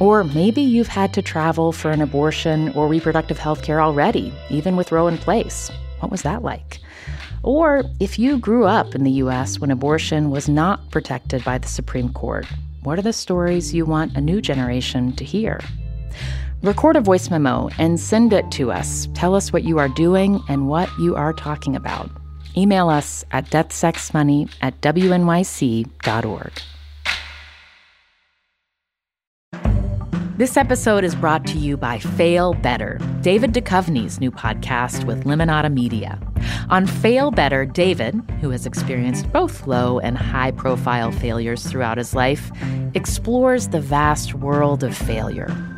Or 0.00 0.24
maybe 0.24 0.60
you've 0.60 0.88
had 0.88 1.14
to 1.14 1.22
travel 1.22 1.70
for 1.70 1.92
an 1.92 2.02
abortion 2.02 2.70
or 2.70 2.88
reproductive 2.88 3.38
health 3.38 3.62
care 3.62 3.80
already, 3.80 4.32
even 4.50 4.74
with 4.74 4.90
Roe 4.90 5.06
in 5.06 5.16
place. 5.16 5.70
What 6.00 6.10
was 6.10 6.22
that 6.22 6.42
like? 6.42 6.80
Or 7.44 7.84
if 8.00 8.18
you 8.18 8.38
grew 8.38 8.64
up 8.64 8.96
in 8.96 9.04
the 9.04 9.22
US 9.22 9.60
when 9.60 9.70
abortion 9.70 10.30
was 10.30 10.48
not 10.48 10.90
protected 10.90 11.44
by 11.44 11.58
the 11.58 11.68
Supreme 11.68 12.12
Court, 12.12 12.46
what 12.82 12.98
are 12.98 13.02
the 13.02 13.12
stories 13.12 13.72
you 13.72 13.86
want 13.86 14.16
a 14.16 14.20
new 14.20 14.40
generation 14.40 15.14
to 15.14 15.24
hear? 15.24 15.60
Record 16.62 16.96
a 16.96 17.00
voice 17.00 17.30
memo 17.30 17.68
and 17.78 18.00
send 18.00 18.32
it 18.32 18.50
to 18.50 18.72
us. 18.72 19.06
Tell 19.14 19.36
us 19.36 19.52
what 19.52 19.62
you 19.62 19.78
are 19.78 19.88
doing 19.88 20.42
and 20.48 20.66
what 20.66 20.90
you 20.98 21.14
are 21.14 21.32
talking 21.32 21.76
about. 21.76 22.10
Email 22.56 22.88
us 22.88 23.24
at 23.30 23.48
deathsexmoney 23.48 24.52
at 24.60 24.80
wnyc.org. 24.80 26.52
This 30.36 30.56
episode 30.56 31.04
is 31.04 31.14
brought 31.14 31.46
to 31.46 31.58
you 31.58 31.76
by 31.76 32.00
Fail 32.00 32.54
Better, 32.54 32.98
David 33.20 33.52
Duchovny's 33.52 34.18
new 34.18 34.32
podcast 34.32 35.04
with 35.04 35.24
Lemonada 35.24 35.72
Media. 35.72 36.20
On 36.70 36.88
Fail 36.88 37.30
Better, 37.30 37.66
David, 37.66 38.14
who 38.40 38.50
has 38.50 38.66
experienced 38.66 39.32
both 39.32 39.68
low 39.68 40.00
and 40.00 40.18
high 40.18 40.50
profile 40.50 41.12
failures 41.12 41.64
throughout 41.64 41.98
his 41.98 42.14
life, 42.14 42.50
explores 42.94 43.68
the 43.68 43.80
vast 43.80 44.34
world 44.34 44.82
of 44.82 44.96
failure 44.96 45.77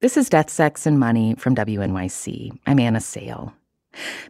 This 0.00 0.16
is 0.16 0.28
Death, 0.28 0.48
Sex, 0.48 0.86
and 0.86 0.96
Money 0.96 1.34
from 1.38 1.56
WNYC. 1.56 2.56
I'm 2.68 2.78
Anna 2.78 3.00
Sale. 3.00 3.52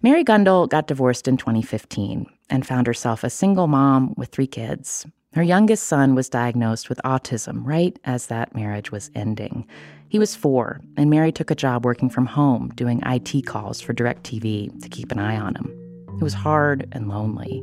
Mary 0.01 0.25
Gundel 0.25 0.67
got 0.67 0.87
divorced 0.87 1.29
in 1.29 1.37
2015 1.37 2.25
and 2.49 2.67
found 2.67 2.87
herself 2.87 3.23
a 3.23 3.29
single 3.29 3.67
mom 3.67 4.15
with 4.17 4.31
three 4.31 4.47
kids. 4.47 5.05
Her 5.35 5.43
youngest 5.43 5.83
son 5.83 6.15
was 6.15 6.31
diagnosed 6.31 6.89
with 6.89 7.03
autism 7.05 7.67
right 7.67 7.99
as 8.05 8.29
that 8.29 8.55
marriage 8.55 8.91
was 8.91 9.11
ending. 9.15 9.67
He 10.09 10.19
was 10.19 10.35
four, 10.35 10.81
and 10.97 11.11
Mary 11.11 11.33
took 11.33 11.51
a 11.51 11.55
job 11.55 11.85
working 11.85 12.09
from 12.09 12.25
home 12.25 12.71
doing 12.75 13.03
IT 13.05 13.45
calls 13.45 13.79
for 13.79 13.93
DirecTV 13.93 14.83
to 14.83 14.89
keep 14.89 15.13
an 15.13 15.19
eye 15.19 15.37
on 15.37 15.55
him. 15.55 15.71
It 16.19 16.25
was 16.25 16.33
hard 16.33 16.89
and 16.93 17.11
lonely. 17.11 17.63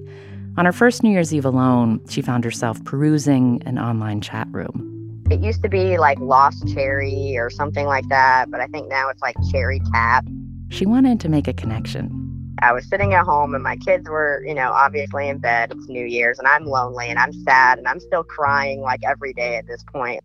On 0.58 0.66
her 0.66 0.72
first 0.72 1.02
New 1.02 1.10
Year's 1.10 1.34
Eve 1.34 1.44
alone, 1.44 2.08
she 2.08 2.22
found 2.22 2.44
herself 2.44 2.84
perusing 2.84 3.64
an 3.66 3.80
online 3.80 4.22
chat 4.22 4.48
room. 4.52 4.95
It 5.30 5.40
used 5.40 5.64
to 5.64 5.70
be 5.70 5.98
like 5.98 6.20
Lost 6.20 6.68
Cherry 6.74 7.36
or 7.38 7.50
something 7.50 7.88
like 7.88 8.08
that, 8.10 8.52
but 8.52 8.62
I 8.62 8.68
think 8.68 8.88
now 8.88 9.10
it's 9.10 9.24
like 9.24 9.36
Cherry 9.52 9.82
Tap. 9.92 10.24
She 10.70 10.86
wanted 10.86 11.20
to 11.22 11.30
make 11.30 11.48
a 11.48 11.54
connection. 11.54 12.22
I 12.62 12.72
was 12.72 12.88
sitting 12.88 13.16
at 13.16 13.26
home 13.26 13.56
and 13.56 13.64
my 13.64 13.76
kids 13.76 14.08
were, 14.08 14.44
you 14.46 14.54
know, 14.54 14.72
obviously 14.72 15.28
in 15.28 15.40
bed. 15.40 15.72
It's 15.76 15.90
New 15.90 16.06
Year's 16.06 16.38
and 16.38 16.48
I'm 16.48 16.66
lonely 16.66 17.10
and 17.10 17.18
I'm 17.18 17.34
sad 17.44 17.80
and 17.80 17.88
I'm 17.88 18.00
still 18.00 18.24
crying 18.24 18.82
like 18.82 19.02
every 19.04 19.34
day 19.34 19.58
at 19.58 19.66
this 19.68 19.84
point. 19.84 20.22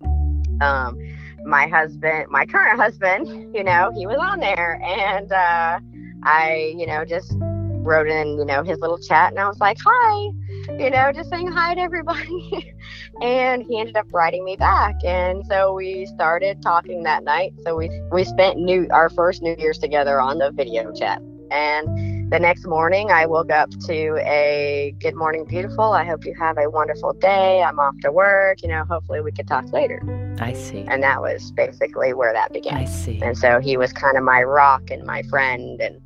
Um, 0.61 0.99
my 1.45 1.67
husband, 1.67 2.27
my 2.29 2.45
current 2.45 2.79
husband, 2.79 3.55
you 3.55 3.65
know, 3.65 3.91
he 3.97 4.07
was 4.07 4.19
on 4.19 4.41
there 4.41 4.81
and 4.85 5.33
uh, 5.33 5.81
I, 6.25 6.75
you 6.77 6.87
know, 6.87 7.07
just 7.07 7.33
wrote 7.39 8.09
in, 8.09 8.39
you 8.39 8.45
know, 8.45 8.63
his 8.63 8.79
little 8.81 8.99
chat 8.99 9.31
and 9.31 9.41
I 9.41 9.49
was 9.49 9.59
like, 9.61 9.79
hi, 9.83 10.31
you 10.79 10.91
know, 10.91 11.13
just 11.13 11.31
saying 11.31 11.51
hi 11.51 11.75
to 11.75 11.81
everybody. 11.81 12.75
and 13.23 13.63
he 13.63 13.79
ended 13.79 13.97
up 13.97 14.07
writing 14.13 14.45
me 14.45 14.57
back. 14.57 14.95
And 15.05 15.45
so 15.47 15.73
we 15.75 16.07
started 16.07 16.63
talking 16.63 17.03
that 17.05 17.25
night. 17.25 17.55
So 17.65 17.77
we 17.77 17.91
we 18.11 18.25
spent 18.25 18.59
new 18.59 18.87
our 18.91 19.09
first 19.09 19.43
New 19.43 19.57
Year's 19.59 19.79
together 19.79 20.21
on 20.21 20.39
the 20.39 20.51
video 20.51 20.93
chat. 20.93 21.21
And 21.51 22.31
the 22.33 22.39
next 22.39 22.65
morning 22.67 23.11
I 23.11 23.27
woke 23.27 23.51
up 23.51 23.71
to 23.87 24.17
a 24.19 24.95
good 25.01 25.17
morning 25.17 25.45
beautiful. 25.45 25.93
I 25.93 26.05
hope 26.05 26.25
you 26.25 26.35
have 26.39 26.59
a 26.59 26.71
wonderful 26.71 27.13
day. 27.15 27.63
I'm 27.63 27.79
off 27.81 27.97
to 28.03 28.13
work. 28.13 28.63
You 28.63 28.69
know, 28.69 28.85
hopefully 28.85 29.21
we 29.21 29.33
could 29.33 29.49
talk 29.49 29.73
later. 29.73 30.01
I 30.41 30.53
see. 30.53 30.85
And 30.87 31.03
that 31.03 31.21
was 31.21 31.51
basically 31.53 32.15
where 32.15 32.33
that 32.33 32.53
began. 32.53 32.77
I 32.77 32.85
see. 32.85 33.21
And 33.21 33.37
so 33.37 33.59
he 33.59 33.77
was 33.77 33.93
kind 33.93 34.17
of 34.17 34.23
my 34.23 34.43
rock 34.43 34.91
and 34.91 35.05
my 35.05 35.23
friend 35.25 35.81
and 35.81 36.01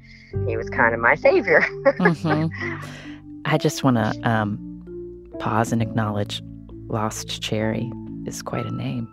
he 0.48 0.56
was 0.56 0.68
kind 0.70 0.94
of 0.94 1.00
my 1.00 1.14
savior. 1.14 1.60
mm-hmm. 1.84 3.03
I 3.46 3.58
just 3.58 3.84
want 3.84 3.96
to 3.96 4.28
um, 4.28 4.58
pause 5.38 5.72
and 5.72 5.82
acknowledge 5.82 6.42
Lost 6.88 7.42
Cherry 7.42 7.90
is 8.26 8.42
quite 8.42 8.66
a 8.66 8.70
name. 8.70 9.08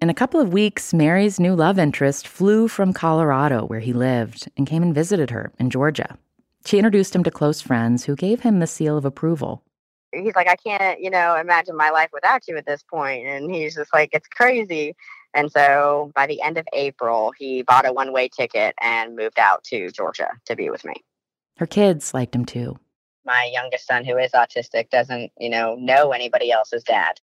In 0.00 0.10
a 0.10 0.14
couple 0.14 0.40
of 0.40 0.52
weeks, 0.52 0.92
Mary's 0.92 1.40
new 1.40 1.54
love 1.54 1.78
interest 1.78 2.28
flew 2.28 2.68
from 2.68 2.92
Colorado, 2.92 3.64
where 3.66 3.80
he 3.80 3.92
lived, 3.92 4.48
and 4.56 4.66
came 4.66 4.82
and 4.82 4.94
visited 4.94 5.30
her 5.30 5.52
in 5.58 5.70
Georgia. 5.70 6.18
She 6.66 6.78
introduced 6.78 7.14
him 7.14 7.24
to 7.24 7.30
close 7.30 7.60
friends 7.60 8.04
who 8.04 8.16
gave 8.16 8.40
him 8.40 8.60
the 8.60 8.66
seal 8.66 8.96
of 8.96 9.04
approval. 9.04 9.62
He's 10.12 10.36
like, 10.36 10.48
I 10.48 10.56
can't, 10.56 11.00
you 11.00 11.10
know, 11.10 11.36
imagine 11.36 11.76
my 11.76 11.90
life 11.90 12.10
without 12.12 12.46
you 12.46 12.56
at 12.56 12.66
this 12.66 12.82
point. 12.82 13.26
And 13.26 13.54
he's 13.54 13.74
just 13.74 13.92
like, 13.92 14.10
it's 14.12 14.28
crazy. 14.28 14.94
And 15.34 15.50
so 15.50 16.12
by 16.14 16.26
the 16.26 16.40
end 16.40 16.56
of 16.56 16.66
April, 16.72 17.32
he 17.36 17.62
bought 17.62 17.86
a 17.86 17.92
one 17.92 18.12
way 18.12 18.28
ticket 18.28 18.74
and 18.80 19.16
moved 19.16 19.38
out 19.38 19.64
to 19.64 19.90
Georgia 19.90 20.30
to 20.46 20.56
be 20.56 20.70
with 20.70 20.84
me. 20.84 20.94
Her 21.56 21.66
kids 21.66 22.14
liked 22.14 22.34
him 22.34 22.44
too. 22.44 22.78
My 23.26 23.50
youngest 23.52 23.86
son, 23.86 24.04
who 24.04 24.16
is 24.16 24.32
autistic, 24.32 24.90
doesn't, 24.90 25.32
you 25.38 25.48
know, 25.48 25.76
know 25.76 26.12
anybody 26.12 26.50
else's 26.50 26.84
dad. 26.84 27.20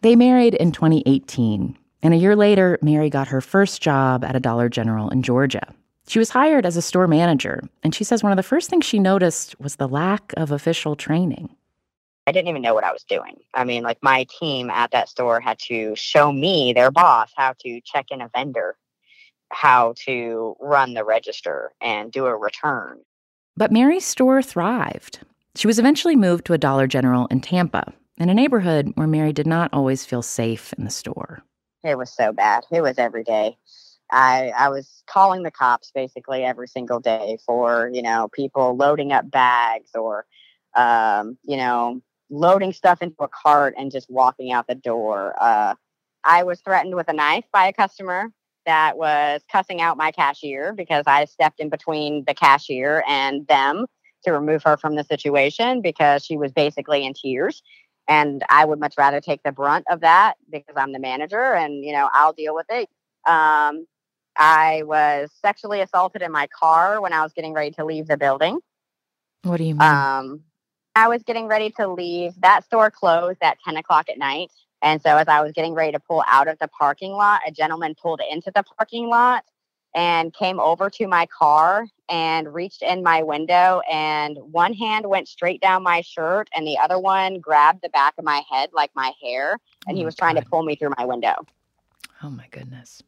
They 0.00 0.16
married 0.16 0.54
in 0.54 0.72
2018, 0.72 1.76
and 2.02 2.14
a 2.14 2.16
year 2.16 2.36
later, 2.36 2.78
Mary 2.82 3.10
got 3.10 3.28
her 3.28 3.40
first 3.40 3.82
job 3.82 4.24
at 4.24 4.36
a 4.36 4.40
Dollar 4.40 4.68
General 4.68 5.08
in 5.08 5.22
Georgia. 5.22 5.74
She 6.08 6.18
was 6.18 6.30
hired 6.30 6.64
as 6.64 6.76
a 6.76 6.82
store 6.82 7.06
manager, 7.06 7.62
and 7.82 7.94
she 7.94 8.04
says 8.04 8.22
one 8.22 8.32
of 8.32 8.36
the 8.36 8.42
first 8.42 8.70
things 8.70 8.86
she 8.86 8.98
noticed 8.98 9.58
was 9.60 9.76
the 9.76 9.88
lack 9.88 10.32
of 10.36 10.50
official 10.50 10.96
training. 10.96 11.50
I 12.28 12.30
didn't 12.30 12.48
even 12.48 12.60
know 12.60 12.74
what 12.74 12.84
I 12.84 12.92
was 12.92 13.04
doing. 13.04 13.40
I 13.54 13.64
mean, 13.64 13.82
like 13.82 14.02
my 14.02 14.26
team 14.38 14.68
at 14.68 14.90
that 14.90 15.08
store 15.08 15.40
had 15.40 15.58
to 15.60 15.96
show 15.96 16.30
me, 16.30 16.74
their 16.74 16.90
boss, 16.90 17.32
how 17.34 17.54
to 17.60 17.80
check 17.80 18.10
in 18.10 18.20
a 18.20 18.28
vendor, 18.28 18.76
how 19.50 19.94
to 20.04 20.54
run 20.60 20.92
the 20.92 21.06
register 21.06 21.72
and 21.80 22.12
do 22.12 22.26
a 22.26 22.36
return. 22.36 22.98
But 23.56 23.72
Mary's 23.72 24.04
store 24.04 24.42
thrived. 24.42 25.20
She 25.54 25.66
was 25.66 25.78
eventually 25.78 26.16
moved 26.16 26.44
to 26.44 26.52
a 26.52 26.58
Dollar 26.58 26.86
General 26.86 27.28
in 27.28 27.40
Tampa, 27.40 27.94
in 28.18 28.28
a 28.28 28.34
neighborhood 28.34 28.92
where 28.94 29.06
Mary 29.06 29.32
did 29.32 29.46
not 29.46 29.72
always 29.72 30.04
feel 30.04 30.20
safe 30.20 30.74
in 30.74 30.84
the 30.84 30.90
store. 30.90 31.42
It 31.82 31.96
was 31.96 32.12
so 32.12 32.30
bad. 32.34 32.64
It 32.70 32.82
was 32.82 32.98
every 32.98 33.24
day. 33.24 33.56
I 34.12 34.52
I 34.54 34.68
was 34.68 35.02
calling 35.06 35.44
the 35.44 35.50
cops 35.50 35.92
basically 35.94 36.44
every 36.44 36.68
single 36.68 37.00
day 37.00 37.38
for, 37.46 37.90
you 37.90 38.02
know, 38.02 38.28
people 38.34 38.76
loading 38.76 39.12
up 39.12 39.30
bags 39.30 39.92
or 39.94 40.26
um, 40.74 41.38
you 41.44 41.56
know, 41.56 42.02
loading 42.30 42.72
stuff 42.72 43.02
into 43.02 43.16
a 43.20 43.28
cart 43.28 43.74
and 43.78 43.90
just 43.90 44.10
walking 44.10 44.52
out 44.52 44.66
the 44.66 44.74
door. 44.74 45.34
Uh, 45.40 45.74
I 46.24 46.42
was 46.42 46.60
threatened 46.60 46.94
with 46.94 47.08
a 47.08 47.12
knife 47.12 47.44
by 47.52 47.66
a 47.66 47.72
customer 47.72 48.30
that 48.66 48.98
was 48.98 49.40
cussing 49.50 49.80
out 49.80 49.96
my 49.96 50.10
cashier 50.10 50.74
because 50.74 51.04
I 51.06 51.24
stepped 51.24 51.58
in 51.60 51.70
between 51.70 52.24
the 52.26 52.34
cashier 52.34 53.02
and 53.08 53.46
them 53.46 53.86
to 54.24 54.32
remove 54.32 54.62
her 54.64 54.76
from 54.76 54.94
the 54.94 55.04
situation 55.04 55.80
because 55.80 56.24
she 56.24 56.36
was 56.36 56.52
basically 56.52 57.06
in 57.06 57.14
tears. 57.14 57.62
And 58.08 58.42
I 58.48 58.64
would 58.64 58.80
much 58.80 58.94
rather 58.98 59.20
take 59.20 59.42
the 59.42 59.52
brunt 59.52 59.86
of 59.90 60.00
that 60.00 60.34
because 60.50 60.74
I'm 60.76 60.92
the 60.92 60.98
manager 60.98 61.54
and, 61.54 61.84
you 61.84 61.92
know, 61.92 62.10
I'll 62.12 62.32
deal 62.32 62.54
with 62.54 62.66
it. 62.70 62.88
Um, 63.26 63.86
I 64.36 64.82
was 64.84 65.30
sexually 65.42 65.80
assaulted 65.80 66.22
in 66.22 66.32
my 66.32 66.46
car 66.46 67.00
when 67.00 67.12
I 67.12 67.22
was 67.22 67.32
getting 67.32 67.52
ready 67.52 67.70
to 67.72 67.84
leave 67.84 68.06
the 68.06 68.16
building. 68.16 68.60
What 69.42 69.58
do 69.58 69.64
you 69.64 69.74
mean? 69.74 69.88
Um, 69.88 70.42
I 70.98 71.06
was 71.06 71.22
getting 71.22 71.46
ready 71.46 71.70
to 71.76 71.86
leave. 71.86 72.32
That 72.40 72.64
store 72.64 72.90
closed 72.90 73.38
at 73.40 73.56
10 73.64 73.76
o'clock 73.76 74.08
at 74.08 74.18
night. 74.18 74.50
And 74.82 75.00
so 75.00 75.16
as 75.16 75.28
I 75.28 75.40
was 75.42 75.52
getting 75.52 75.72
ready 75.72 75.92
to 75.92 76.00
pull 76.00 76.24
out 76.26 76.48
of 76.48 76.58
the 76.58 76.66
parking 76.66 77.12
lot, 77.12 77.40
a 77.46 77.52
gentleman 77.52 77.94
pulled 77.94 78.20
into 78.28 78.50
the 78.52 78.64
parking 78.76 79.08
lot 79.08 79.44
and 79.94 80.34
came 80.34 80.58
over 80.58 80.90
to 80.90 81.06
my 81.06 81.26
car 81.26 81.86
and 82.08 82.52
reached 82.52 82.82
in 82.82 83.04
my 83.04 83.22
window 83.22 83.80
and 83.88 84.36
one 84.50 84.72
hand 84.72 85.06
went 85.06 85.28
straight 85.28 85.60
down 85.60 85.84
my 85.84 86.00
shirt 86.00 86.48
and 86.52 86.66
the 86.66 86.76
other 86.78 86.98
one 86.98 87.38
grabbed 87.38 87.80
the 87.82 87.88
back 87.90 88.14
of 88.18 88.24
my 88.24 88.42
head 88.50 88.70
like 88.72 88.90
my 88.96 89.12
hair 89.22 89.56
and 89.86 89.96
oh 89.96 89.98
he 89.98 90.04
was 90.04 90.16
God. 90.16 90.18
trying 90.18 90.34
to 90.34 90.42
pull 90.50 90.64
me 90.64 90.74
through 90.74 90.94
my 90.98 91.04
window. 91.04 91.34
Oh 92.24 92.30
my 92.30 92.46
goodness. 92.50 93.04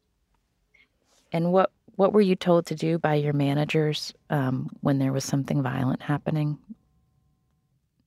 And 1.33 1.53
what 1.53 1.73
what 1.97 2.13
were 2.13 2.21
you 2.21 2.37
told 2.37 2.67
to 2.67 2.77
do 2.77 2.99
by 2.99 3.17
your 3.17 3.33
managers 3.33 4.15
um, 4.31 4.71
when 4.81 4.99
there 5.01 5.13
was 5.13 5.25
something 5.25 5.61
violent 5.61 6.03
happening? 6.03 6.57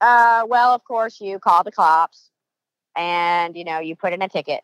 Uh, 0.03 0.43
well, 0.49 0.75
of 0.75 0.83
course, 0.83 1.21
you 1.21 1.39
call 1.39 1.63
the 1.63 1.71
cops 1.71 2.29
and, 2.93 3.55
you 3.55 3.63
know, 3.63 3.79
you 3.79 3.95
put 3.95 4.11
in 4.11 4.21
a 4.21 4.27
ticket. 4.27 4.59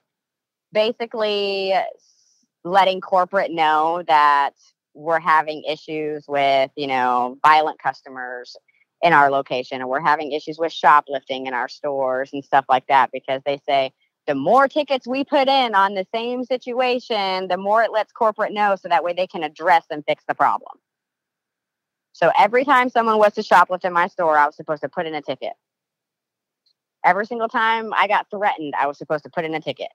Basically, 0.74 1.74
letting 2.66 3.00
corporate 3.00 3.50
know 3.50 4.04
that 4.10 4.52
we're 4.94 5.22
having 5.22 5.64
issues 5.64 6.26
with, 6.28 6.72
you 6.76 6.88
know, 6.88 7.38
violent 7.42 7.80
customers 7.80 8.58
in 9.02 9.14
our 9.14 9.32
location 9.32 9.80
and 9.80 9.90
we're 9.90 10.02
having 10.02 10.34
issues 10.34 10.58
with 10.60 10.74
shoplifting 10.74 11.48
in 11.48 11.54
our 11.54 11.70
stores 11.70 12.32
and 12.34 12.44
stuff 12.44 12.66
like 12.68 12.86
that 12.88 13.10
because 13.14 13.42
they 13.46 13.62
say 13.66 13.94
the 14.28 14.36
more 14.36 14.68
tickets 14.68 15.08
we 15.08 15.24
put 15.24 15.48
in 15.48 15.74
on 15.74 15.94
the 15.94 16.06
same 16.14 16.44
situation, 16.44 17.48
the 17.48 17.56
more 17.58 17.82
it 17.82 17.94
lets 17.94 18.12
corporate 18.12 18.52
know 18.52 18.76
so 18.76 18.90
that 18.90 19.06
way 19.06 19.14
they 19.14 19.26
can 19.26 19.44
address 19.44 19.86
and 19.90 20.04
fix 20.06 20.22
the 20.28 20.36
problem. 20.36 20.74
So 22.20 22.34
every 22.38 22.66
time 22.66 22.90
someone 22.90 23.18
was 23.18 23.34
to 23.36 23.42
shoplift 23.42 23.86
in 23.86 23.94
my 23.94 24.08
store, 24.08 24.38
I 24.38 24.46
was 24.46 24.58
supposed 24.58 24.82
to 24.82 24.90
put 24.90 25.06
in 25.06 25.16
a 25.16 25.22
ticket. 25.22 25.54
Every 27.06 27.26
single 27.26 27.48
time 27.48 27.94
I 27.94 28.10
got 28.10 28.30
threatened, 28.30 28.74
I 28.78 28.88
was 28.88 28.98
supposed 28.98 29.24
to 29.24 29.30
put 29.30 29.46
in 29.46 29.56
a 29.56 29.62
ticket. 29.62 29.88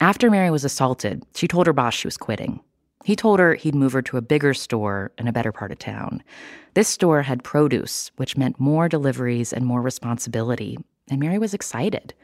After 0.00 0.28
Mary 0.30 0.50
was 0.50 0.64
assaulted, 0.64 1.22
she 1.32 1.46
told 1.46 1.68
her 1.68 1.72
boss 1.72 1.94
she 1.94 2.08
was 2.08 2.16
quitting. 2.16 2.58
He 3.04 3.14
told 3.14 3.38
her 3.38 3.54
he'd 3.54 3.74
move 3.76 3.92
her 3.92 4.02
to 4.02 4.16
a 4.16 4.22
bigger 4.22 4.52
store 4.52 5.12
in 5.16 5.28
a 5.28 5.32
better 5.32 5.52
part 5.52 5.70
of 5.70 5.78
town. 5.78 6.24
This 6.74 6.88
store 6.88 7.22
had 7.22 7.44
produce, 7.44 8.10
which 8.16 8.36
meant 8.36 8.58
more 8.58 8.88
deliveries 8.88 9.52
and 9.52 9.64
more 9.64 9.82
responsibility, 9.82 10.76
and 11.08 11.20
Mary 11.20 11.38
was 11.38 11.54
excited. 11.54 12.14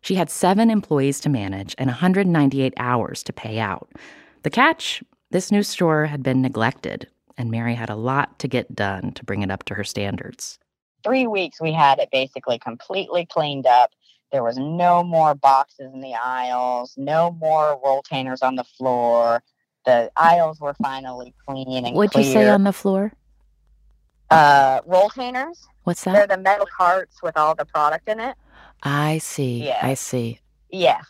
She 0.00 0.14
had 0.14 0.30
seven 0.30 0.70
employees 0.70 1.20
to 1.20 1.28
manage 1.28 1.74
and 1.76 1.88
198 1.88 2.72
hours 2.78 3.22
to 3.24 3.34
pay 3.34 3.58
out. 3.58 3.90
The 4.44 4.50
catch 4.50 5.02
this 5.30 5.52
new 5.52 5.62
store 5.62 6.06
had 6.06 6.22
been 6.22 6.40
neglected 6.40 7.08
and 7.36 7.50
Mary 7.50 7.74
had 7.74 7.90
a 7.90 7.96
lot 7.96 8.38
to 8.40 8.48
get 8.48 8.74
done 8.74 9.12
to 9.12 9.24
bring 9.24 9.42
it 9.42 9.50
up 9.50 9.64
to 9.64 9.74
her 9.74 9.84
standards. 9.84 10.58
Three 11.02 11.26
weeks, 11.26 11.60
we 11.60 11.72
had 11.72 11.98
it 11.98 12.08
basically 12.10 12.58
completely 12.58 13.26
cleaned 13.26 13.66
up. 13.66 13.90
There 14.32 14.42
was 14.42 14.56
no 14.56 15.04
more 15.04 15.34
boxes 15.34 15.92
in 15.92 16.00
the 16.00 16.14
aisles, 16.14 16.94
no 16.96 17.30
more 17.32 17.78
roll 17.84 18.02
rolltainers 18.02 18.42
on 18.42 18.56
the 18.56 18.64
floor. 18.64 19.42
The 19.84 20.10
aisles 20.16 20.60
were 20.60 20.74
finally 20.82 21.34
clean 21.46 21.84
and 21.84 21.94
What'd 21.94 22.12
clear. 22.12 22.24
you 22.24 22.32
say 22.32 22.48
on 22.48 22.64
the 22.64 22.72
floor? 22.72 23.12
uh, 24.30 24.80
roll 24.86 25.08
rolltainers? 25.08 25.66
What's 25.84 26.04
that? 26.04 26.12
They're 26.14 26.36
the 26.36 26.42
metal 26.42 26.66
carts 26.76 27.22
with 27.22 27.36
all 27.36 27.54
the 27.54 27.64
product 27.66 28.08
in 28.08 28.20
it. 28.20 28.34
I 28.82 29.18
see. 29.18 29.64
Yeah. 29.66 29.78
I 29.82 29.94
see. 29.94 30.40
Yeah. 30.70 31.02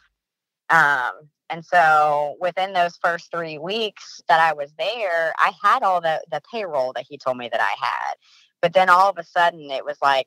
Um, 0.71 1.13
and 1.55 1.65
so 1.65 2.35
within 2.41 2.73
those 2.73 2.97
first 2.97 3.31
three 3.31 3.59
weeks 3.59 4.21
that 4.27 4.41
I 4.41 4.55
was 4.55 4.73
there, 4.77 5.33
I 5.39 5.53
had 5.63 5.85
all 5.85 6.01
the 6.01 6.21
the 6.33 6.43
payroll 6.53 6.93
that 6.95 7.07
he 7.09 7.17
told 7.17 7.37
me 7.37 7.49
that 7.49 7.61
I 7.61 7.75
had. 7.81 8.15
But 8.61 8.73
then 8.73 8.91
all 8.91 9.09
of 9.09 9.19
a 9.19 9.23
sudden 9.23 9.71
it 9.71 9.85
was 9.85 9.97
like 10.03 10.27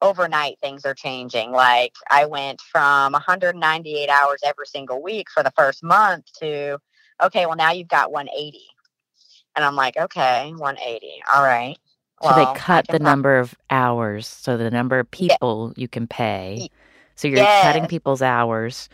overnight 0.00 0.58
things 0.58 0.86
are 0.86 0.94
changing. 0.94 1.52
Like 1.52 1.92
I 2.10 2.24
went 2.24 2.62
from 2.62 3.12
198 3.12 4.08
hours 4.08 4.40
every 4.42 4.64
single 4.64 5.02
week 5.02 5.26
for 5.30 5.42
the 5.42 5.52
first 5.58 5.82
month 5.82 6.24
to 6.40 6.78
okay, 7.22 7.44
well 7.44 7.56
now 7.56 7.72
you've 7.72 7.88
got 7.88 8.10
180. 8.10 8.60
And 9.56 9.62
I'm 9.62 9.76
like, 9.76 9.98
okay, 9.98 10.54
180. 10.56 11.22
All 11.34 11.42
right. 11.42 11.76
So 12.22 12.28
Well, 12.28 12.54
they 12.54 12.58
cut 12.60 12.88
the 12.88 12.98
number 12.98 13.38
of 13.38 13.54
hours, 13.68 14.26
so 14.26 14.56
the 14.56 14.70
number 14.70 14.98
of 14.98 15.10
people 15.10 15.74
you 15.76 15.86
can 15.86 16.06
pay. 16.06 16.70
So 17.14 17.28
you're 17.28 17.44
cutting 17.44 17.86
people's 17.88 18.22
hours 18.22 18.88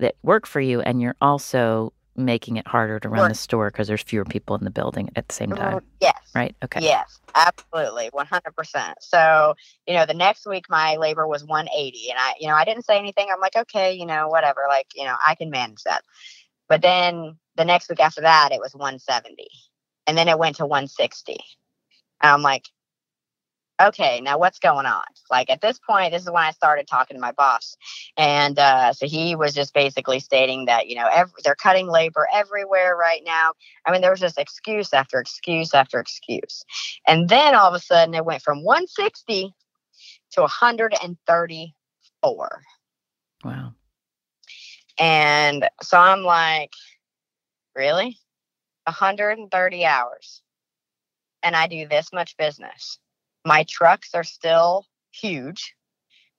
that 0.00 0.16
work 0.22 0.46
for 0.46 0.60
you, 0.60 0.80
and 0.80 1.00
you're 1.00 1.16
also 1.20 1.92
making 2.16 2.56
it 2.56 2.66
harder 2.66 3.00
to 3.00 3.08
run 3.08 3.28
the 3.28 3.34
store 3.34 3.70
because 3.70 3.88
there's 3.88 4.02
fewer 4.02 4.24
people 4.24 4.56
in 4.56 4.64
the 4.64 4.70
building 4.70 5.08
at 5.16 5.28
the 5.28 5.34
same 5.34 5.50
mm-hmm. 5.50 5.62
time, 5.62 5.80
Yes. 6.00 6.18
right? 6.34 6.54
Okay. 6.62 6.80
Yes, 6.82 7.20
absolutely, 7.34 8.08
one 8.12 8.26
hundred 8.26 8.54
percent. 8.56 8.98
So 9.00 9.54
you 9.86 9.94
know, 9.94 10.04
the 10.04 10.14
next 10.14 10.46
week 10.46 10.64
my 10.68 10.96
labor 10.96 11.26
was 11.26 11.44
one 11.44 11.68
eighty, 11.74 12.10
and 12.10 12.18
I, 12.18 12.34
you 12.38 12.48
know, 12.48 12.54
I 12.54 12.64
didn't 12.64 12.84
say 12.84 12.98
anything. 12.98 13.28
I'm 13.32 13.40
like, 13.40 13.56
okay, 13.56 13.92
you 13.92 14.06
know, 14.06 14.28
whatever, 14.28 14.62
like, 14.68 14.88
you 14.94 15.04
know, 15.04 15.16
I 15.26 15.34
can 15.34 15.50
manage 15.50 15.82
that. 15.84 16.02
But 16.68 16.82
then 16.82 17.36
the 17.56 17.64
next 17.64 17.88
week 17.88 18.00
after 18.00 18.20
that, 18.22 18.50
it 18.52 18.60
was 18.60 18.74
one 18.74 18.98
seventy, 18.98 19.48
and 20.06 20.18
then 20.18 20.28
it 20.28 20.38
went 20.38 20.56
to 20.56 20.66
one 20.66 20.88
sixty, 20.88 21.38
and 22.20 22.32
I'm 22.32 22.42
like, 22.42 22.66
okay, 23.80 24.20
now 24.20 24.38
what's 24.38 24.58
going 24.58 24.86
on? 24.86 25.04
Like 25.30 25.50
at 25.50 25.60
this 25.60 25.78
point, 25.78 26.12
this 26.12 26.22
is 26.22 26.30
when 26.30 26.42
I 26.42 26.50
started 26.50 26.86
talking 26.86 27.16
to 27.16 27.20
my 27.20 27.32
boss, 27.32 27.76
and 28.16 28.58
uh, 28.58 28.92
so 28.92 29.06
he 29.06 29.36
was 29.36 29.54
just 29.54 29.74
basically 29.74 30.20
stating 30.20 30.66
that 30.66 30.88
you 30.88 30.96
know 30.96 31.08
ev- 31.12 31.32
they're 31.44 31.54
cutting 31.54 31.88
labor 31.88 32.26
everywhere 32.32 32.96
right 32.96 33.22
now. 33.24 33.52
I 33.86 33.92
mean, 33.92 34.00
there 34.00 34.10
was 34.10 34.20
just 34.20 34.38
excuse 34.38 34.92
after 34.92 35.18
excuse 35.18 35.74
after 35.74 35.98
excuse, 35.98 36.64
and 37.06 37.28
then 37.28 37.54
all 37.54 37.68
of 37.68 37.74
a 37.74 37.80
sudden 37.80 38.14
it 38.14 38.24
went 38.24 38.42
from 38.42 38.62
160 38.62 39.54
to 40.32 40.40
134. 40.40 42.62
Wow. 43.44 43.74
And 44.98 45.68
so 45.82 45.98
I'm 45.98 46.22
like, 46.22 46.72
really? 47.74 48.18
130 48.84 49.84
hours. 49.84 50.42
And 51.42 51.56
I 51.56 51.66
do 51.66 51.88
this 51.88 52.12
much 52.12 52.36
business. 52.36 53.00
My 53.44 53.64
trucks 53.68 54.10
are 54.14 54.24
still 54.24 54.86
huge. 55.12 55.74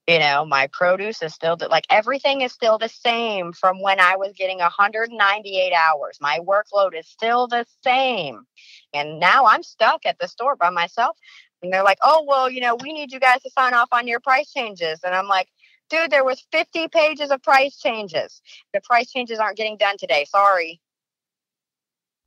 You 0.08 0.20
know, 0.20 0.46
my 0.46 0.68
produce 0.72 1.22
is 1.22 1.34
still 1.34 1.58
like 1.70 1.86
everything 1.90 2.42
is 2.42 2.52
still 2.52 2.78
the 2.78 2.90
same 2.90 3.54
from 3.54 3.82
when 3.82 4.00
I 4.00 4.16
was 4.18 4.34
getting 4.36 4.58
198 4.58 5.74
hours. 5.74 6.18
My 6.20 6.40
workload 6.40 6.98
is 6.98 7.08
still 7.08 7.48
the 7.48 7.66
same. 7.84 8.46
And 8.94 9.20
now 9.20 9.46
I'm 9.46 9.64
stuck 9.64 10.06
at 10.06 10.18
the 10.20 10.28
store 10.28 10.56
by 10.56 10.70
myself. 10.70 11.18
And 11.62 11.72
they're 11.72 11.84
like, 11.84 12.00
oh, 12.02 12.26
well, 12.28 12.50
you 12.50 12.60
know, 12.62 12.76
we 12.76 12.94
need 12.94 13.12
you 13.12 13.20
guys 13.20 13.42
to 13.44 13.52
sign 13.52 13.74
off 13.74 13.90
on 13.92 14.08
your 14.08 14.20
price 14.20 14.52
changes. 14.52 15.00
And 15.04 15.14
I'm 15.14 15.28
like, 15.28 15.48
dude, 15.90 16.10
there 16.10 16.26
was 16.26 16.46
50 16.52 16.88
pages 16.88 17.30
of 17.30 17.42
price 17.44 17.78
changes. 17.78 18.42
The 18.74 18.82
price 18.82 19.12
changes 19.12 19.40
aren't 19.40 19.58
getting 19.58 19.78
done 19.78 19.98
today. 19.98 20.26
Sorry. 20.26 20.82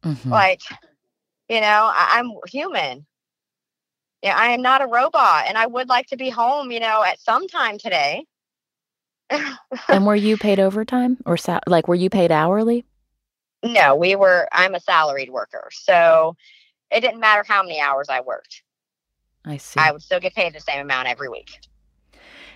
Mhm. 0.04 0.30
Like, 0.30 0.60
you 1.48 1.60
know, 1.60 1.90
I, 1.92 2.18
I'm 2.18 2.32
human. 2.46 3.06
Yeah, 4.24 4.38
I 4.38 4.52
am 4.52 4.62
not 4.62 4.80
a 4.80 4.86
robot, 4.86 5.44
and 5.48 5.58
I 5.58 5.66
would 5.66 5.90
like 5.90 6.06
to 6.06 6.16
be 6.16 6.30
home, 6.30 6.70
you 6.70 6.80
know, 6.80 7.04
at 7.04 7.20
some 7.20 7.46
time 7.46 7.76
today. 7.76 8.24
and 9.28 9.58
were 10.06 10.16
you 10.16 10.38
paid 10.38 10.58
overtime 10.58 11.18
or 11.26 11.36
sal- 11.36 11.60
like 11.66 11.88
were 11.88 11.94
you 11.94 12.08
paid 12.08 12.32
hourly? 12.32 12.86
No, 13.62 13.94
we 13.94 14.16
were. 14.16 14.48
I'm 14.50 14.74
a 14.74 14.80
salaried 14.80 15.28
worker, 15.28 15.68
so 15.70 16.36
it 16.90 17.02
didn't 17.02 17.20
matter 17.20 17.44
how 17.46 17.62
many 17.62 17.78
hours 17.80 18.08
I 18.08 18.22
worked. 18.22 18.62
I 19.44 19.58
see. 19.58 19.78
I 19.78 19.92
would 19.92 20.00
still 20.00 20.20
get 20.20 20.34
paid 20.34 20.54
the 20.54 20.60
same 20.60 20.80
amount 20.80 21.08
every 21.08 21.28
week. 21.28 21.58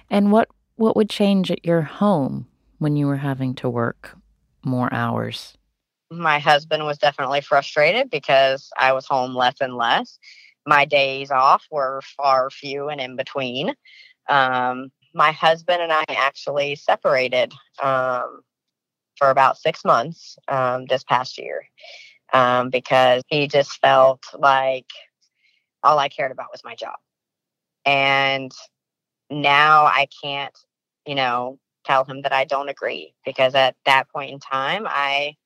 And 0.09 0.33
what 0.33 0.49
what 0.77 0.97
would 0.97 1.11
change 1.11 1.51
at 1.51 1.67
your 1.67 1.83
home 1.83 2.47
when 2.79 2.97
you 2.97 3.07
were 3.07 3.17
having 3.17 3.55
to 3.57 3.69
work 3.69 4.17
more 4.65 4.89
hours? 4.91 5.59
my 6.11 6.39
husband 6.39 6.85
was 6.85 6.99
definitely 6.99 7.41
frustrated 7.41 8.11
because 8.11 8.71
I 8.77 8.93
was 8.93 9.07
home 9.07 9.35
less 9.35 9.57
and 9.61 9.77
less. 9.77 10.19
My 10.69 10.85
days 10.85 11.31
off 11.31 11.65
were 11.71 12.03
far 12.15 12.51
few 12.51 12.91
and 12.91 13.01
in 13.01 13.17
between. 13.17 13.75
Um, 14.29 14.91
my 15.15 15.33
husband 15.33 15.81
and 15.81 15.91
I 15.91 16.05
actually 16.11 16.75
separated 16.77 17.55
um, 17.83 18.43
for 19.17 19.31
about 19.31 19.57
six 19.57 19.83
months 19.83 20.37
um, 20.47 20.85
this 20.85 21.05
past 21.05 21.39
year 21.39 21.63
um, 22.35 22.69
because 22.69 23.23
he 23.29 23.49
just 23.49 23.81
felt 23.81 24.23
like 24.39 24.85
all 25.83 25.99
I 25.99 26.11
cared 26.11 26.33
about 26.33 26.53
was 26.53 26.63
my 26.63 26.75
job. 26.75 26.97
And 27.87 28.53
now 29.31 29.87
I 29.87 30.07
can't, 30.23 30.57
you 31.07 31.15
know, 31.15 31.59
tell 31.87 32.05
him 32.05 32.21
that 32.23 32.33
I 32.35 32.45
don't 32.45 32.69
agree 32.69 33.15
because 33.25 33.55
at 33.55 33.75
that 33.87 34.11
point 34.11 34.33
in 34.33 34.39
time, 34.39 34.85
I 34.87 35.37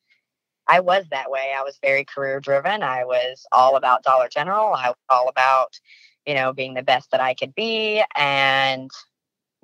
I 0.72 0.80
was 0.80 1.04
that 1.10 1.30
way. 1.30 1.52
I 1.54 1.62
was 1.62 1.78
very 1.82 2.02
career 2.02 2.40
driven. 2.40 2.82
I 2.82 3.04
was 3.04 3.44
all 3.52 3.76
about 3.76 4.04
Dollar 4.04 4.26
General. 4.26 4.72
I 4.72 4.88
was 4.88 4.96
all 5.10 5.28
about, 5.28 5.78
you 6.26 6.32
know, 6.32 6.54
being 6.54 6.72
the 6.72 6.82
best 6.82 7.10
that 7.10 7.20
I 7.20 7.34
could 7.34 7.54
be 7.54 8.02
and 8.16 8.90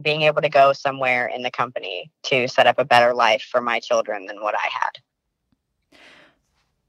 being 0.02 0.20
able 0.20 0.42
to 0.42 0.50
go 0.50 0.74
somewhere 0.74 1.26
in 1.26 1.42
the 1.42 1.50
company 1.50 2.10
to 2.24 2.46
set 2.46 2.66
up 2.66 2.78
a 2.78 2.84
better 2.84 3.14
life 3.14 3.42
for 3.50 3.62
my 3.62 3.80
children 3.80 4.26
than 4.26 4.42
what 4.42 4.54
I 4.54 4.68
had. 4.70 5.98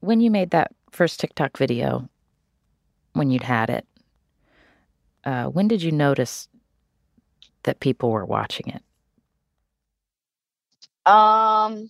When 0.01 0.19
you 0.19 0.29
made 0.29 0.49
that 0.49 0.75
first 0.91 1.21
TikTok 1.21 1.57
video, 1.57 2.09
when 3.13 3.31
you'd 3.31 3.43
had 3.43 3.69
it, 3.69 3.87
uh, 5.23 5.45
when 5.45 5.69
did 5.69 5.81
you 5.81 5.93
notice 5.93 6.49
that 7.63 7.79
people 7.79 8.11
were 8.11 8.25
watching 8.25 8.67
it? 8.67 8.83
Um, 11.09 11.89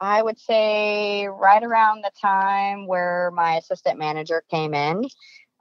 I 0.00 0.22
would 0.22 0.38
say 0.38 1.26
right 1.26 1.62
around 1.62 2.02
the 2.02 2.12
time 2.20 2.86
where 2.86 3.30
my 3.34 3.56
assistant 3.56 3.98
manager 3.98 4.42
came 4.50 4.74
in. 4.74 5.04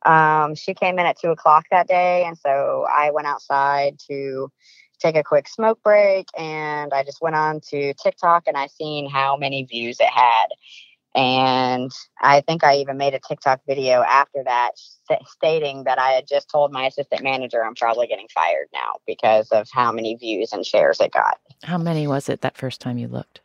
Um, 0.06 0.56
she 0.56 0.74
came 0.74 1.00
in 1.00 1.06
at 1.06 1.20
two 1.20 1.30
o'clock 1.30 1.66
that 1.72 1.88
day, 1.88 2.24
and 2.26 2.38
so 2.38 2.86
I 2.90 3.12
went 3.12 3.28
outside 3.28 4.00
to 4.08 4.52
take 5.00 5.16
a 5.16 5.24
quick 5.24 5.48
smoke 5.48 5.82
break, 5.84 6.28
and 6.38 6.94
I 6.94 7.04
just 7.04 7.22
went 7.22 7.36
on 7.36 7.62
to 7.70 7.94
TikTok 7.96 8.44
and 8.48 8.58
I 8.58 8.68
seen 8.68 9.10
how 9.10 9.38
many 9.38 9.64
views 9.64 10.00
it 10.00 10.10
had. 10.10 10.48
And 11.16 11.92
I 12.22 12.42
think 12.42 12.64
I 12.64 12.78
even 12.78 12.98
made 12.98 13.16
a 13.16 13.20
TikTok 13.20 13.62
video 13.68 14.04
after 14.04 14.44
that 14.46 14.72
st- 14.76 15.28
stating 15.28 15.86
that 15.86 15.98
I 15.98 16.10
had 16.10 16.28
just 16.28 16.48
told 16.48 16.72
my 16.72 16.86
assistant 16.86 17.24
manager 17.24 17.64
I'm 17.64 17.74
probably 17.74 18.06
getting 18.06 18.28
fired 18.32 18.68
now 18.72 18.98
because 19.08 19.50
of 19.50 19.68
how 19.72 19.92
many 19.92 20.16
views 20.16 20.54
and 20.54 20.64
shares 20.64 21.00
it 21.00 21.12
got. 21.12 21.40
How 21.64 21.80
many 21.80 22.06
was 22.06 22.30
it 22.30 22.42
that 22.42 22.56
first 22.56 22.82
time 22.82 23.00
you 23.00 23.08
looked? 23.08 23.42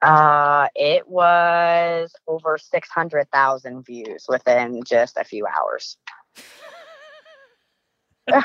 Uh, 0.00 0.68
it 0.76 1.08
was 1.08 2.12
over 2.26 2.56
600,000 2.58 3.84
views 3.84 4.26
within 4.28 4.82
just 4.84 5.16
a 5.16 5.24
few 5.24 5.46
hours. 5.46 5.96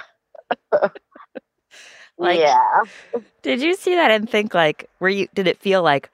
Like- 2.18 2.40
yeah. 2.40 2.82
Did 3.42 3.62
you 3.62 3.76
see 3.76 3.96
that 3.96 4.12
and 4.12 4.30
think 4.30 4.54
like, 4.54 4.90
were 5.00 5.10
you? 5.10 5.28
Did 5.34 5.48
it 5.48 5.60
feel 5.60 5.82
like, 5.82 6.12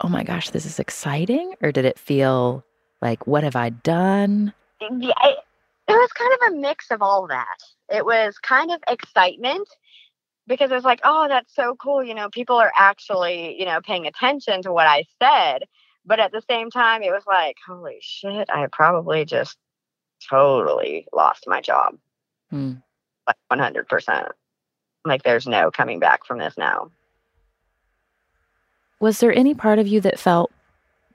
oh 0.00 0.08
my 0.08 0.22
gosh, 0.24 0.50
this 0.50 0.64
is 0.64 0.78
exciting, 0.78 1.54
or 1.60 1.70
did 1.70 1.84
it 1.84 1.98
feel 1.98 2.64
like, 3.02 3.26
what 3.26 3.44
have 3.44 3.54
I 3.54 3.68
done? 3.68 4.54
Yeah, 4.80 4.88
it, 5.24 5.38
it 5.88 5.92
was 5.92 6.12
kind 6.12 6.32
of 6.32 6.52
a 6.52 6.56
mix 6.60 6.90
of 6.90 7.02
all 7.02 7.26
that. 7.28 7.58
It 7.90 8.04
was 8.04 8.38
kind 8.38 8.70
of 8.70 8.80
excitement 8.88 9.68
because 10.48 10.70
it 10.70 10.74
was 10.74 10.84
like, 10.84 11.00
oh, 11.04 11.28
that's 11.28 11.54
so 11.54 11.76
cool. 11.76 12.02
You 12.02 12.14
know, 12.14 12.30
people 12.30 12.56
are 12.56 12.72
actually, 12.76 13.58
you 13.58 13.66
know, 13.66 13.80
paying 13.80 14.06
attention 14.06 14.62
to 14.62 14.72
what 14.72 14.86
I 14.86 15.04
said. 15.22 15.64
But 16.04 16.20
at 16.20 16.32
the 16.32 16.42
same 16.48 16.70
time, 16.70 17.02
it 17.02 17.10
was 17.10 17.24
like, 17.26 17.56
holy 17.64 17.98
shit, 18.00 18.48
I 18.50 18.66
probably 18.72 19.26
just 19.26 19.58
totally 20.28 21.06
lost 21.12 21.44
my 21.46 21.60
job. 21.60 21.96
Hmm. 22.50 22.74
Like 23.26 23.36
100%. 23.52 24.30
Like, 25.04 25.22
there's 25.22 25.46
no 25.46 25.70
coming 25.70 26.00
back 26.00 26.24
from 26.24 26.38
this 26.38 26.56
now. 26.56 26.90
Was 29.00 29.20
there 29.20 29.32
any 29.32 29.54
part 29.54 29.78
of 29.78 29.86
you 29.86 30.00
that 30.00 30.18
felt? 30.18 30.50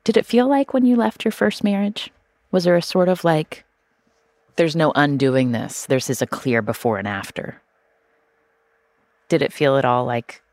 Did 0.03 0.15
it 0.15 0.25
feel 0.25 0.47
like 0.47 0.73
when 0.73 0.85
you 0.85 0.95
left 0.95 1.25
your 1.25 1.31
first 1.31 1.63
marriage? 1.63 2.11
Was 2.51 2.65
there 2.65 2.75
a 2.75 2.81
sort 2.81 3.09
of 3.09 3.23
like, 3.23 3.65
there's 4.57 4.75
no 4.75 4.91
undoing 4.95 5.53
this. 5.53 5.87
There's 5.87 6.09
is 6.09 6.21
a 6.21 6.27
clear 6.27 6.61
before 6.61 6.99
and 6.99 7.07
after. 7.07 7.62
Did 9.33 9.41
it 9.41 9.51
feel 9.51 9.77
at 9.77 9.83
all 9.83 10.05
like 10.05 10.43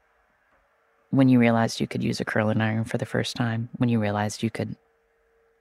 when 1.10 1.28
you 1.28 1.38
realized 1.38 1.80
you 1.80 1.86
could 1.86 2.02
use 2.02 2.18
a 2.18 2.24
curling 2.24 2.62
iron 2.62 2.84
for 2.84 2.96
the 2.96 3.04
first 3.04 3.36
time? 3.36 3.68
When 3.76 3.90
you 3.90 4.00
realized 4.00 4.42
you 4.42 4.48
could 4.48 4.74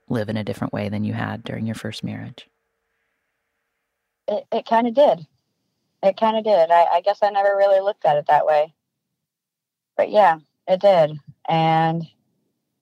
live 0.08 0.30
in 0.30 0.38
a 0.38 0.42
different 0.42 0.72
way 0.72 0.88
than 0.88 1.04
you 1.04 1.12
had 1.12 1.44
during 1.44 1.66
your 1.66 1.74
first 1.74 2.02
marriage? 2.02 2.48
It, 4.26 4.46
it 4.50 4.64
kind 4.64 4.86
of 4.86 4.94
did. 4.94 5.26
It 6.02 6.16
kind 6.16 6.38
of 6.38 6.44
did. 6.44 6.70
I, 6.70 6.86
I 6.94 7.00
guess 7.02 7.18
I 7.22 7.28
never 7.28 7.54
really 7.58 7.80
looked 7.80 8.06
at 8.06 8.16
it 8.16 8.24
that 8.28 8.46
way. 8.46 8.72
But 9.98 10.10
yeah, 10.10 10.38
it 10.66 10.80
did. 10.80 11.18
And, 11.46 12.02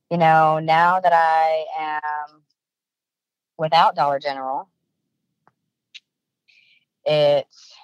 you 0.09 0.18
know, 0.18 0.61
now 0.61 1.01
that 1.01 1.12
I 1.12 1.64
am 1.77 2.42
without 3.57 3.96
Dollar 3.96 4.20
General, 4.20 4.68
it's 7.05 7.74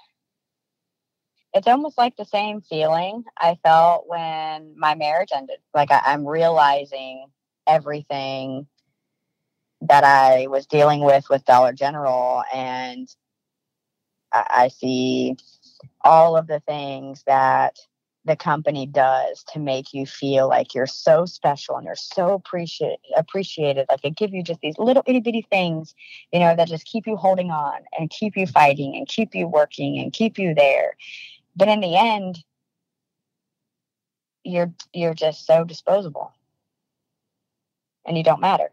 it's 1.55 1.69
almost 1.69 1.97
like 1.97 2.17
the 2.17 2.25
same 2.25 2.61
feeling 2.61 3.25
I 3.39 3.57
felt 3.63 4.09
when 4.09 4.75
my 4.77 4.97
marriage 4.97 5.31
ended. 5.35 5.59
Like 5.73 5.91
I, 5.93 6.01
I'm 6.05 6.27
realizing 6.27 7.27
everything 7.67 8.67
that 9.83 10.03
I 10.03 10.49
was 10.49 10.67
dealing 10.67 11.05
with 11.05 11.31
with 11.31 11.45
Dollar 11.45 11.73
General, 11.73 12.43
and 12.53 13.09
I, 14.33 14.47
I 14.51 14.69
see 14.69 15.37
all 16.03 16.37
of 16.37 16.49
the 16.49 16.61
things 16.61 17.23
that 17.27 17.79
the 18.25 18.37
company 18.37 18.87
does 18.87 19.45
to 19.53 19.59
make 19.59 19.93
you 19.93 20.07
feel 20.07 20.49
like 20.49 20.75
you're 20.75 20.87
so 20.87 21.27
special 21.27 21.77
and 21.77 21.85
you're 21.85 21.95
so 21.95 22.33
appreciate, 22.33 22.99
appreciated. 23.17 23.87
Like 23.91 24.01
they 24.01 24.11
give 24.11 24.33
you 24.33 24.43
just 24.43 24.61
these 24.61 24.79
little 24.79 25.03
itty 25.07 25.21
bitty 25.21 25.47
things, 25.51 25.95
you 26.33 26.41
know, 26.41 26.57
that 26.57 26.69
just 26.69 26.87
keep 26.87 27.07
you 27.07 27.17
holding 27.17 27.51
on 27.51 27.83
and 27.99 28.09
keep 28.09 28.37
you 28.37 28.47
fighting 28.47 28.97
and 28.97 29.07
keep 29.07 29.35
you 29.35 29.47
working 29.47 29.99
and 29.99 30.13
keep 30.13 30.39
you 30.39 30.55
there. 30.55 30.97
But 31.57 31.69
in 31.69 31.81
the 31.81 31.97
end, 31.97 32.43
you're 34.45 34.73
you're 34.93 35.15
just 35.15 35.47
so 35.47 35.65
disposable. 35.65 36.33
And 38.07 38.17
you 38.19 38.23
don't 38.25 38.41
matter. 38.41 38.71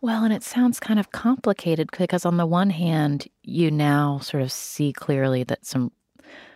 Well, 0.00 0.24
and 0.24 0.32
it 0.34 0.42
sounds 0.42 0.80
kind 0.80 0.98
of 0.98 1.12
complicated 1.12 1.88
because 1.96 2.26
on 2.26 2.36
the 2.36 2.46
one 2.46 2.70
hand, 2.70 3.28
you 3.44 3.70
now 3.70 4.18
sort 4.18 4.42
of 4.42 4.50
see 4.52 4.92
clearly 4.92 5.44
that 5.44 5.64
some 5.64 5.92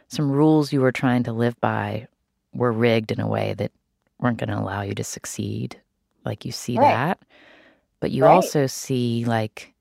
some 0.09 0.31
rules 0.31 0.73
you 0.73 0.81
were 0.81 0.93
trying 0.93 1.23
to 1.25 1.33
live 1.33 1.59
by 1.61 2.07
were 2.55 2.73
rigged 2.73 3.13
in 3.13 3.21
a 3.21 3.29
way 3.29 3.55
that 3.55 3.73
weren't 4.19 4.39
going 4.39 4.51
to 4.51 4.59
allow 4.59 4.83
you 4.83 4.95
to 4.95 5.05
succeed. 5.05 5.81
Like 6.25 6.45
you 6.45 6.53
see 6.53 6.79
Right. 6.79 6.89
that, 6.89 7.21
but 8.01 8.11
you 8.11 8.25
Right. 8.25 8.35
also 8.35 8.67
see 8.67 9.25
like 9.25 9.73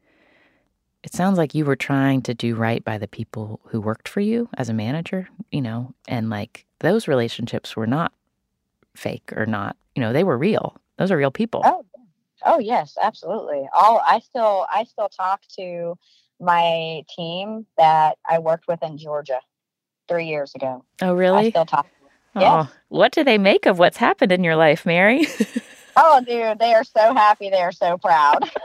it 1.06 1.14
sounds 1.14 1.38
like 1.38 1.54
you 1.54 1.66
were 1.66 1.76
trying 1.76 2.24
to 2.24 2.34
do 2.34 2.56
right 2.56 2.84
by 2.84 2.98
the 2.98 3.08
people 3.08 3.60
who 3.66 3.80
worked 3.80 4.10
for 4.10 4.22
you 4.22 4.50
as 4.58 4.70
a 4.70 4.74
manager, 4.74 5.30
you 5.52 5.62
know, 5.62 5.94
and 6.08 6.32
like 6.32 6.66
those 6.80 7.08
relationships 7.08 7.76
were 7.76 7.86
not 7.86 8.12
fake 8.96 9.32
or 9.36 9.46
not, 9.46 9.78
you 9.94 10.02
know, 10.02 10.12
they 10.12 10.24
were 10.24 10.38
real. 10.38 10.76
Those 10.98 11.12
are 11.12 11.18
real 11.18 11.30
people. 11.30 11.62
Oh, 11.64 11.86
oh 12.44 12.58
yes, 12.58 12.98
absolutely. 13.00 13.70
All 13.72 14.02
I 14.04 14.18
still 14.20 14.66
I 14.74 14.86
still 14.86 15.08
talk 15.08 15.42
to 15.60 15.96
my 16.40 17.04
team 17.16 17.68
that 17.78 18.18
I 18.28 18.40
worked 18.40 18.68
with 18.68 18.82
in 18.82 18.98
Georgia 18.98 19.42
three 20.08 20.26
years 20.26 20.56
ago. 20.56 20.84
Oh, 21.04 21.14
really? 21.14 21.48
I 21.48 21.50
still 21.52 21.68
talk. 21.68 21.86
Yes. 22.36 22.68
Oh, 22.68 22.76
what 22.90 23.12
do 23.12 23.24
they 23.24 23.38
make 23.38 23.68
of 23.68 23.78
what's 23.78 23.98
happened 23.98 24.32
in 24.32 24.44
your 24.44 24.56
life, 24.56 24.86
Mary? 24.88 25.28
Oh, 25.98 26.20
dude, 26.28 26.60
they 26.60 26.74
are 26.74 26.84
so 26.84 27.14
happy. 27.14 27.50
They 27.50 27.62
are 27.62 27.72
so 27.72 27.98
proud. 27.98 28.52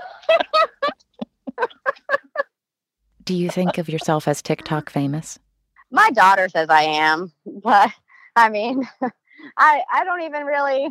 do 3.25 3.35
you 3.35 3.51
think 3.51 3.79
of 3.79 3.89
yourself 3.89 4.27
as 4.29 4.43
TikTok 4.43 4.91
famous? 4.91 5.39
my 5.91 6.11
daughter 6.11 6.49
says 6.49 6.69
I 6.69 6.83
am, 6.83 7.33
but 7.45 7.91
I 8.37 8.49
mean, 8.49 8.89
I 9.57 9.83
I 9.93 10.05
don't 10.05 10.23
even 10.23 10.45
really, 10.45 10.89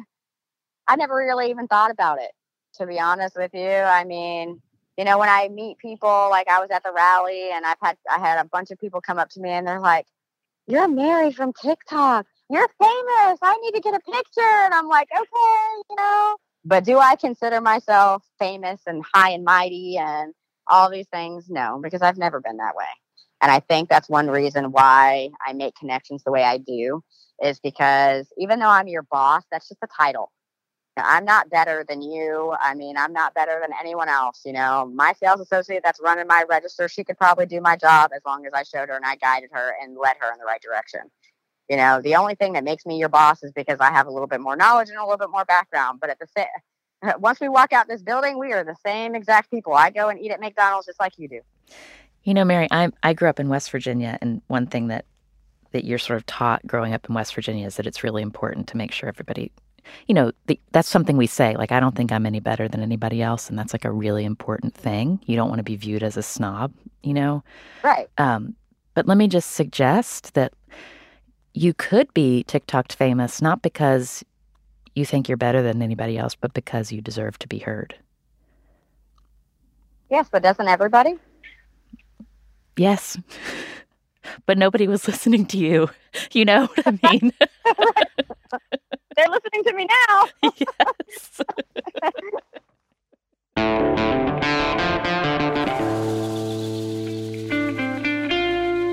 I 0.88 0.96
never 0.96 1.15
really 1.15 1.50
even 1.50 1.68
thought 1.68 1.92
about 1.92 2.20
it. 2.20 2.32
To 2.76 2.86
be 2.86 3.00
honest 3.00 3.36
with 3.36 3.52
you, 3.54 3.68
I 3.68 4.04
mean, 4.04 4.62
you 4.98 5.04
know, 5.04 5.18
when 5.18 5.30
I 5.30 5.50
meet 5.50 5.78
people, 5.80 6.28
like 6.30 6.48
I 6.48 6.60
was 6.60 6.70
at 6.72 6.84
the 6.84 6.94
rally, 6.94 7.50
and 7.52 7.65
I've 7.65 7.78
had 7.82 7.98
I 8.10 8.20
had 8.20 8.39
a 8.39 8.48
bunch 8.48 8.72
of 8.72 8.80
people 8.80 9.02
come 9.02 9.18
up 9.18 9.30
to 9.32 9.39
me, 9.39 9.50
and 9.50 9.68
they're 9.68 9.80
like, 9.80 10.06
"You're 10.68 10.88
Mary 10.88 11.32
from 11.32 11.54
TikTok. 11.54 12.26
You're 12.50 12.70
famous. 12.82 13.39
I 13.42 13.58
need 13.62 13.76
to 13.76 13.82
get 13.82 13.96
a 13.96 14.00
picture." 14.00 14.42
And 14.42 14.74
I'm 14.74 14.88
like, 14.88 15.10
"Okay, 15.15 15.84
you 15.89 15.96
know." 15.96 16.38
But 16.65 16.84
do 16.84 17.00
I 17.00 17.15
consider 17.15 17.62
myself 17.62 18.24
famous 18.38 18.82
and 18.86 19.04
high 19.13 19.32
and 19.32 19.44
mighty 19.46 19.98
and 19.98 20.34
all 20.69 20.89
these 20.89 21.08
things? 21.08 21.49
No, 21.49 21.79
because 21.82 22.01
I've 22.01 22.17
never 22.17 22.39
been 22.39 22.58
that 22.58 22.75
way. 22.75 22.86
And 23.41 23.51
I 23.51 23.60
think 23.62 23.89
that's 23.89 24.10
one 24.10 24.27
reason 24.27 24.71
why 24.71 25.29
I 25.45 25.53
make 25.53 25.75
connections 25.75 26.23
the 26.23 26.32
way 26.32 26.43
I 26.43 26.58
do 26.58 27.03
is 27.41 27.60
because 27.60 28.27
even 28.38 28.60
though 28.60 28.67
I'm 28.67 28.88
your 28.88 29.03
boss, 29.03 29.43
that's 29.51 29.69
just 29.69 29.84
a 29.84 29.88
title. 29.88 30.32
I'm 30.97 31.23
not 31.23 31.49
better 31.49 31.86
than 31.88 32.01
you. 32.01 32.53
I 32.60 32.75
mean, 32.75 32.97
I'm 32.97 33.13
not 33.13 33.34
better 33.34 33.60
than 33.62 33.71
anyone 33.79 34.10
else. 34.10 34.41
You 34.45 34.53
know, 34.53 34.91
my 34.93 35.13
sales 35.13 35.39
associate 35.39 35.82
that's 35.84 36.01
running 36.01 36.27
my 36.27 36.43
register, 36.49 36.89
she 36.89 37.05
could 37.05 37.17
probably 37.17 37.45
do 37.45 37.62
my 37.62 37.77
job 37.77 38.12
as 38.13 38.21
long 38.25 38.45
as 38.45 38.53
I 38.53 38.63
showed 38.63 38.89
her 38.89 38.95
and 38.95 39.05
I 39.05 39.15
guided 39.15 39.49
her 39.53 39.75
and 39.82 39.97
led 39.97 40.17
her 40.19 40.34
in 40.34 40.39
the 40.39 40.45
right 40.45 40.62
direction. 40.62 41.01
You 41.69 41.77
know, 41.77 42.01
the 42.01 42.15
only 42.15 42.36
thing 42.36 42.53
that 42.53 42.63
makes 42.63 42.86
me 42.86 42.97
your 42.97 43.10
boss 43.10 43.43
is 43.43 43.51
because 43.53 43.79
I 43.79 43.91
have 43.91 44.08
a 44.08 44.12
little 44.12 44.27
bit 44.27 44.41
more 44.41 44.55
knowledge 44.55 44.89
and 44.89 44.97
a 44.97 45.03
little 45.03 45.17
bit 45.17 45.29
more 45.29 45.45
background. 45.45 45.99
But 46.01 46.10
at 46.10 46.19
the 46.19 46.27
same, 46.36 46.47
once 47.20 47.40
we 47.40 47.50
walk 47.50 47.74
out 47.74 47.88
this 47.88 48.02
building, 48.02 48.38
we 48.38 48.54
are 48.54 48.64
the 48.64 48.76
same 48.86 49.16
exact 49.16 49.52
people. 49.52 49.74
I 49.74 49.90
go 49.90 50.10
and 50.10 50.20
eat 50.20 50.32
at 50.32 50.40
McDonald's 50.40 50.88
just 50.88 51.00
like 51.00 51.14
you 51.18 51.28
do. 51.28 51.42
You 52.24 52.34
know, 52.34 52.44
Mary, 52.44 52.68
I 52.72 52.92
I 53.04 53.14
grew 53.14 53.30
up 53.30 53.40
in 53.40 53.50
West 53.50 53.72
Virginia, 53.72 54.18
and 54.22 54.42
one 54.48 54.68
thing 54.68 54.88
that 54.88 55.06
that 55.72 55.86
you're 55.86 56.00
sort 56.00 56.18
of 56.18 56.26
taught 56.26 56.66
growing 56.66 56.94
up 56.94 57.08
in 57.08 57.16
West 57.16 57.34
Virginia 57.36 57.66
is 57.66 57.76
that 57.76 57.86
it's 57.86 58.04
really 58.04 58.22
important 58.22 58.68
to 58.68 58.78
make 58.78 58.92
sure 58.92 59.08
everybody, 59.08 59.52
you 60.08 60.16
know, 60.16 60.32
the, 60.48 60.60
that's 60.72 60.90
something 60.90 61.16
we 61.16 61.28
say. 61.28 61.56
Like, 61.56 61.72
I 61.72 61.80
don't 61.80 61.96
think 61.96 62.12
I'm 62.12 62.26
any 62.26 62.40
better 62.40 62.68
than 62.68 62.82
anybody 62.82 63.22
else, 63.22 63.50
and 63.50 63.58
that's 63.58 63.74
like 63.74 63.86
a 63.86 63.92
really 63.92 64.26
important 64.26 64.74
thing. 64.74 65.20
You 65.26 65.36
don't 65.36 65.50
want 65.50 65.60
to 65.60 65.64
be 65.64 65.76
viewed 65.76 66.04
as 66.04 66.18
a 66.18 66.24
snob, 66.24 66.74
you 67.04 67.14
know. 67.14 67.44
Right. 67.84 68.10
Um, 68.18 68.56
but 68.96 69.08
let 69.08 69.18
me 69.18 69.28
just 69.28 69.52
suggest 69.52 70.34
that 70.34 70.54
you 71.54 71.74
could 71.74 72.14
be 72.14 72.44
TikTok 72.44 72.92
famous 72.92 73.42
not 73.42 73.62
because 73.62 74.24
you 74.95 75.06
think 75.06 75.28
you're 75.28 75.38
better 75.38 75.62
than 75.62 75.82
anybody 75.82 76.17
else, 76.17 76.36
but 76.36 76.54
because 76.54 76.91
you 76.91 77.02
deserve 77.02 77.38
to 77.39 77.47
be 77.47 77.60
heard. 77.60 77.95
Yes, 80.10 80.28
but 80.32 80.43
doesn't 80.43 80.67
everybody? 80.67 81.15
Yes. 82.78 83.17
But 84.45 84.60
nobody 84.60 84.88
was 84.88 85.08
listening 85.08 85.45
to 85.47 85.58
you. 85.58 85.89
You 86.34 86.45
know 86.45 86.67
what 86.67 86.88
I 86.88 86.91
mean? 87.12 87.32
They're 89.15 89.28
listening 89.28 89.63
to 89.63 89.73
me 89.73 89.88
now. 89.88 90.28
yes. 90.43 91.41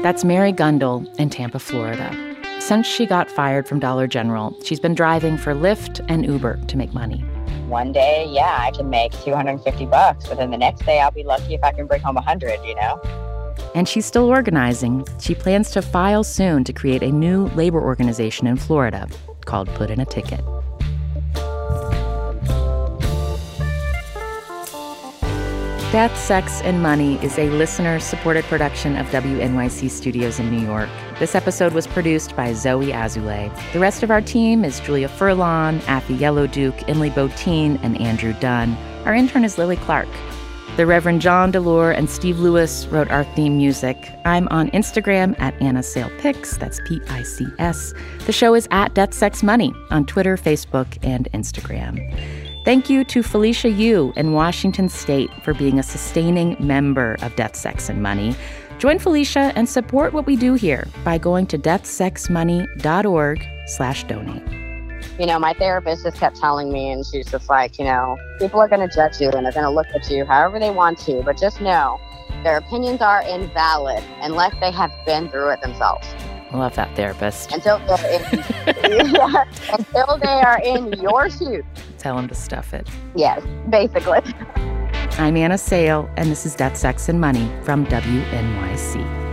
That's 0.03 0.25
Mary 0.25 0.53
Gundel 0.53 1.07
in 1.19 1.31
Tampa, 1.31 1.59
Florida. 1.59 2.36
Since 2.67 2.89
she 2.89 3.07
got 3.07 3.31
fired 3.31 3.69
from 3.69 3.79
Dollar 3.79 4.09
General, 4.09 4.53
she's 4.65 4.81
been 4.81 4.97
driving 4.97 5.39
for 5.39 5.55
Lyft 5.55 6.05
and 6.09 6.27
Uber 6.27 6.57
to 6.67 6.77
make 6.77 6.93
money. 6.93 7.21
One 7.69 7.93
day, 7.93 8.27
yeah, 8.29 8.59
I 8.61 8.73
can 8.73 8.91
make 8.91 9.13
250 9.23 9.87
bucks, 9.87 10.27
but 10.27 10.37
then 10.37 10.51
the 10.51 10.59
next 10.59 10.85
day 10.85 10.99
I'll 10.99 11.13
be 11.13 11.23
lucky 11.23 11.55
if 11.55 11.63
I 11.63 11.71
can 11.71 11.87
bring 11.87 12.01
home 12.01 12.17
100, 12.17 12.65
you 12.65 12.75
know? 12.75 13.01
And 13.77 13.89
she's 13.89 14.05
still 14.05 14.25
organizing. 14.25 15.07
She 15.21 15.33
plans 15.33 15.71
to 15.71 15.81
file 15.81 16.25
soon 16.25 16.65
to 16.65 16.73
create 16.73 17.05
a 17.05 17.13
new 17.13 17.47
labor 17.51 17.81
organization 17.81 18.49
in 18.49 18.57
Florida 18.57 19.07
called 19.45 19.69
Put 19.69 19.89
in 19.89 20.01
a 20.01 20.05
Ticket. 20.05 20.41
Death, 25.97 26.19
Sex, 26.19 26.61
and 26.61 26.83
Money 26.83 27.15
is 27.25 27.39
a 27.39 27.49
listener 27.49 27.99
supported 27.99 28.45
production 28.45 28.97
of 28.97 29.07
WNYC 29.07 29.91
Studios 29.91 30.39
in 30.39 30.51
New 30.51 30.63
York. 30.63 30.91
This 31.19 31.35
episode 31.35 31.73
was 31.73 31.87
produced 31.87 32.37
by 32.37 32.53
Zoe 32.53 32.89
Azulay. 32.89 33.51
The 33.73 33.79
rest 33.79 34.03
of 34.03 34.11
our 34.11 34.21
team 34.21 34.63
is 34.63 34.79
Julia 34.79 35.09
Furlan, 35.09 35.79
Afi 35.85 36.21
Yellow 36.21 36.47
Duke, 36.47 36.87
Emily 36.87 37.09
Botein, 37.09 37.81
and 37.83 37.99
Andrew 37.99 38.35
Dunn. 38.41 38.77
Our 39.07 39.15
intern 39.15 39.43
is 39.43 39.57
Lily 39.57 39.77
Clark. 39.77 40.09
The 40.77 40.85
Reverend 40.85 41.23
John 41.23 41.51
Delore 41.51 41.97
and 41.97 42.11
Steve 42.11 42.41
Lewis 42.41 42.87
wrote 42.89 43.11
our 43.11 43.25
theme 43.35 43.57
music. 43.57 43.97
I'm 44.27 44.49
on 44.49 44.69
Instagram 44.73 45.35
at 45.41 45.55
Anna 45.63 45.83
Sale. 45.83 46.11
That's 46.23 46.79
P 46.87 47.01
I 47.09 47.23
C 47.23 47.47
S. 47.59 47.95
The 48.27 48.33
show 48.33 48.55
is 48.55 48.69
at 48.71 48.93
Death 48.93 49.15
Sex 49.15 49.43
Money 49.43 49.73
on 49.91 50.05
Twitter, 50.05 50.37
Facebook, 50.37 50.99
and 51.03 51.27
Instagram. 51.33 51.97
Thank 52.67 52.91
you 52.91 53.05
to 53.05 53.23
Felicia 53.23 53.71
Yu 53.71 54.13
in 54.17 54.33
Washington 54.33 54.89
State 54.89 55.31
for 55.45 55.55
being 55.55 55.79
a 55.79 55.85
sustaining 55.85 56.57
member 56.59 57.17
of 57.23 57.37
Death, 57.37 57.55
Sex, 57.55 57.89
and 57.89 58.03
Money. 58.03 58.35
Join 58.81 58.99
Felicia 58.99 59.53
and 59.55 59.69
support 59.69 60.13
what 60.13 60.27
we 60.27 60.35
do 60.35 60.55
here 60.55 60.89
by 61.05 61.17
going 61.17 61.47
to 61.47 61.59
deathsexmoney.org 61.59 63.49
slash 63.69 64.03
donate. 64.03 64.43
you 65.17 65.27
know, 65.27 65.39
my 65.39 65.53
therapist 65.53 66.03
just 66.03 66.17
kept 66.17 66.39
telling 66.39 66.73
me, 66.73 66.91
and 66.91 67.07
she's 67.07 67.31
just 67.31 67.49
like, 67.49 67.79
you 67.79 67.85
know, 67.85 68.19
people 68.41 68.59
are 68.59 68.67
going 68.67 68.81
to 68.81 68.93
judge 68.93 69.21
you 69.21 69.31
and 69.31 69.47
they're 69.47 69.53
going 69.53 69.63
to 69.63 69.71
look 69.71 69.87
at 69.95 70.11
you 70.11 70.25
however 70.25 70.59
they 70.59 70.71
want 70.71 70.99
to, 70.99 71.23
but 71.23 71.39
just 71.39 71.61
know 71.61 72.01
their 72.43 72.57
opinions 72.57 73.01
are 73.01 73.23
invalid 73.23 74.03
unless 74.23 74.57
they 74.59 74.73
have 74.73 74.91
been 75.07 75.29
through 75.29 75.51
it 75.51 75.61
themselves. 75.63 76.05
I 76.57 76.59
love 76.59 76.75
that 76.77 76.97
therapist. 76.97 77.53
Until 77.53 77.79
they're 77.81 78.19
in, 78.19 79.13
yeah, 79.13 79.45
until 79.75 80.17
they 80.17 80.27
are 80.27 80.59
in 80.63 80.91
your 81.03 81.29
shoes. 81.29 81.63
Tell 81.99 82.17
them 82.17 82.29
to 82.29 82.35
stuff 82.35 82.73
it. 82.73 82.89
Yes, 83.15 83.45
basically. 83.69 84.21
I'm 85.19 85.37
Anna 85.37 85.59
Sale, 85.59 86.09
and 86.17 86.31
this 86.31 86.47
is 86.47 86.55
Death, 86.55 86.79
Sex, 86.79 87.11
and 87.11 87.21
Money 87.21 87.53
from 87.63 87.85
WNYC. 87.87 89.26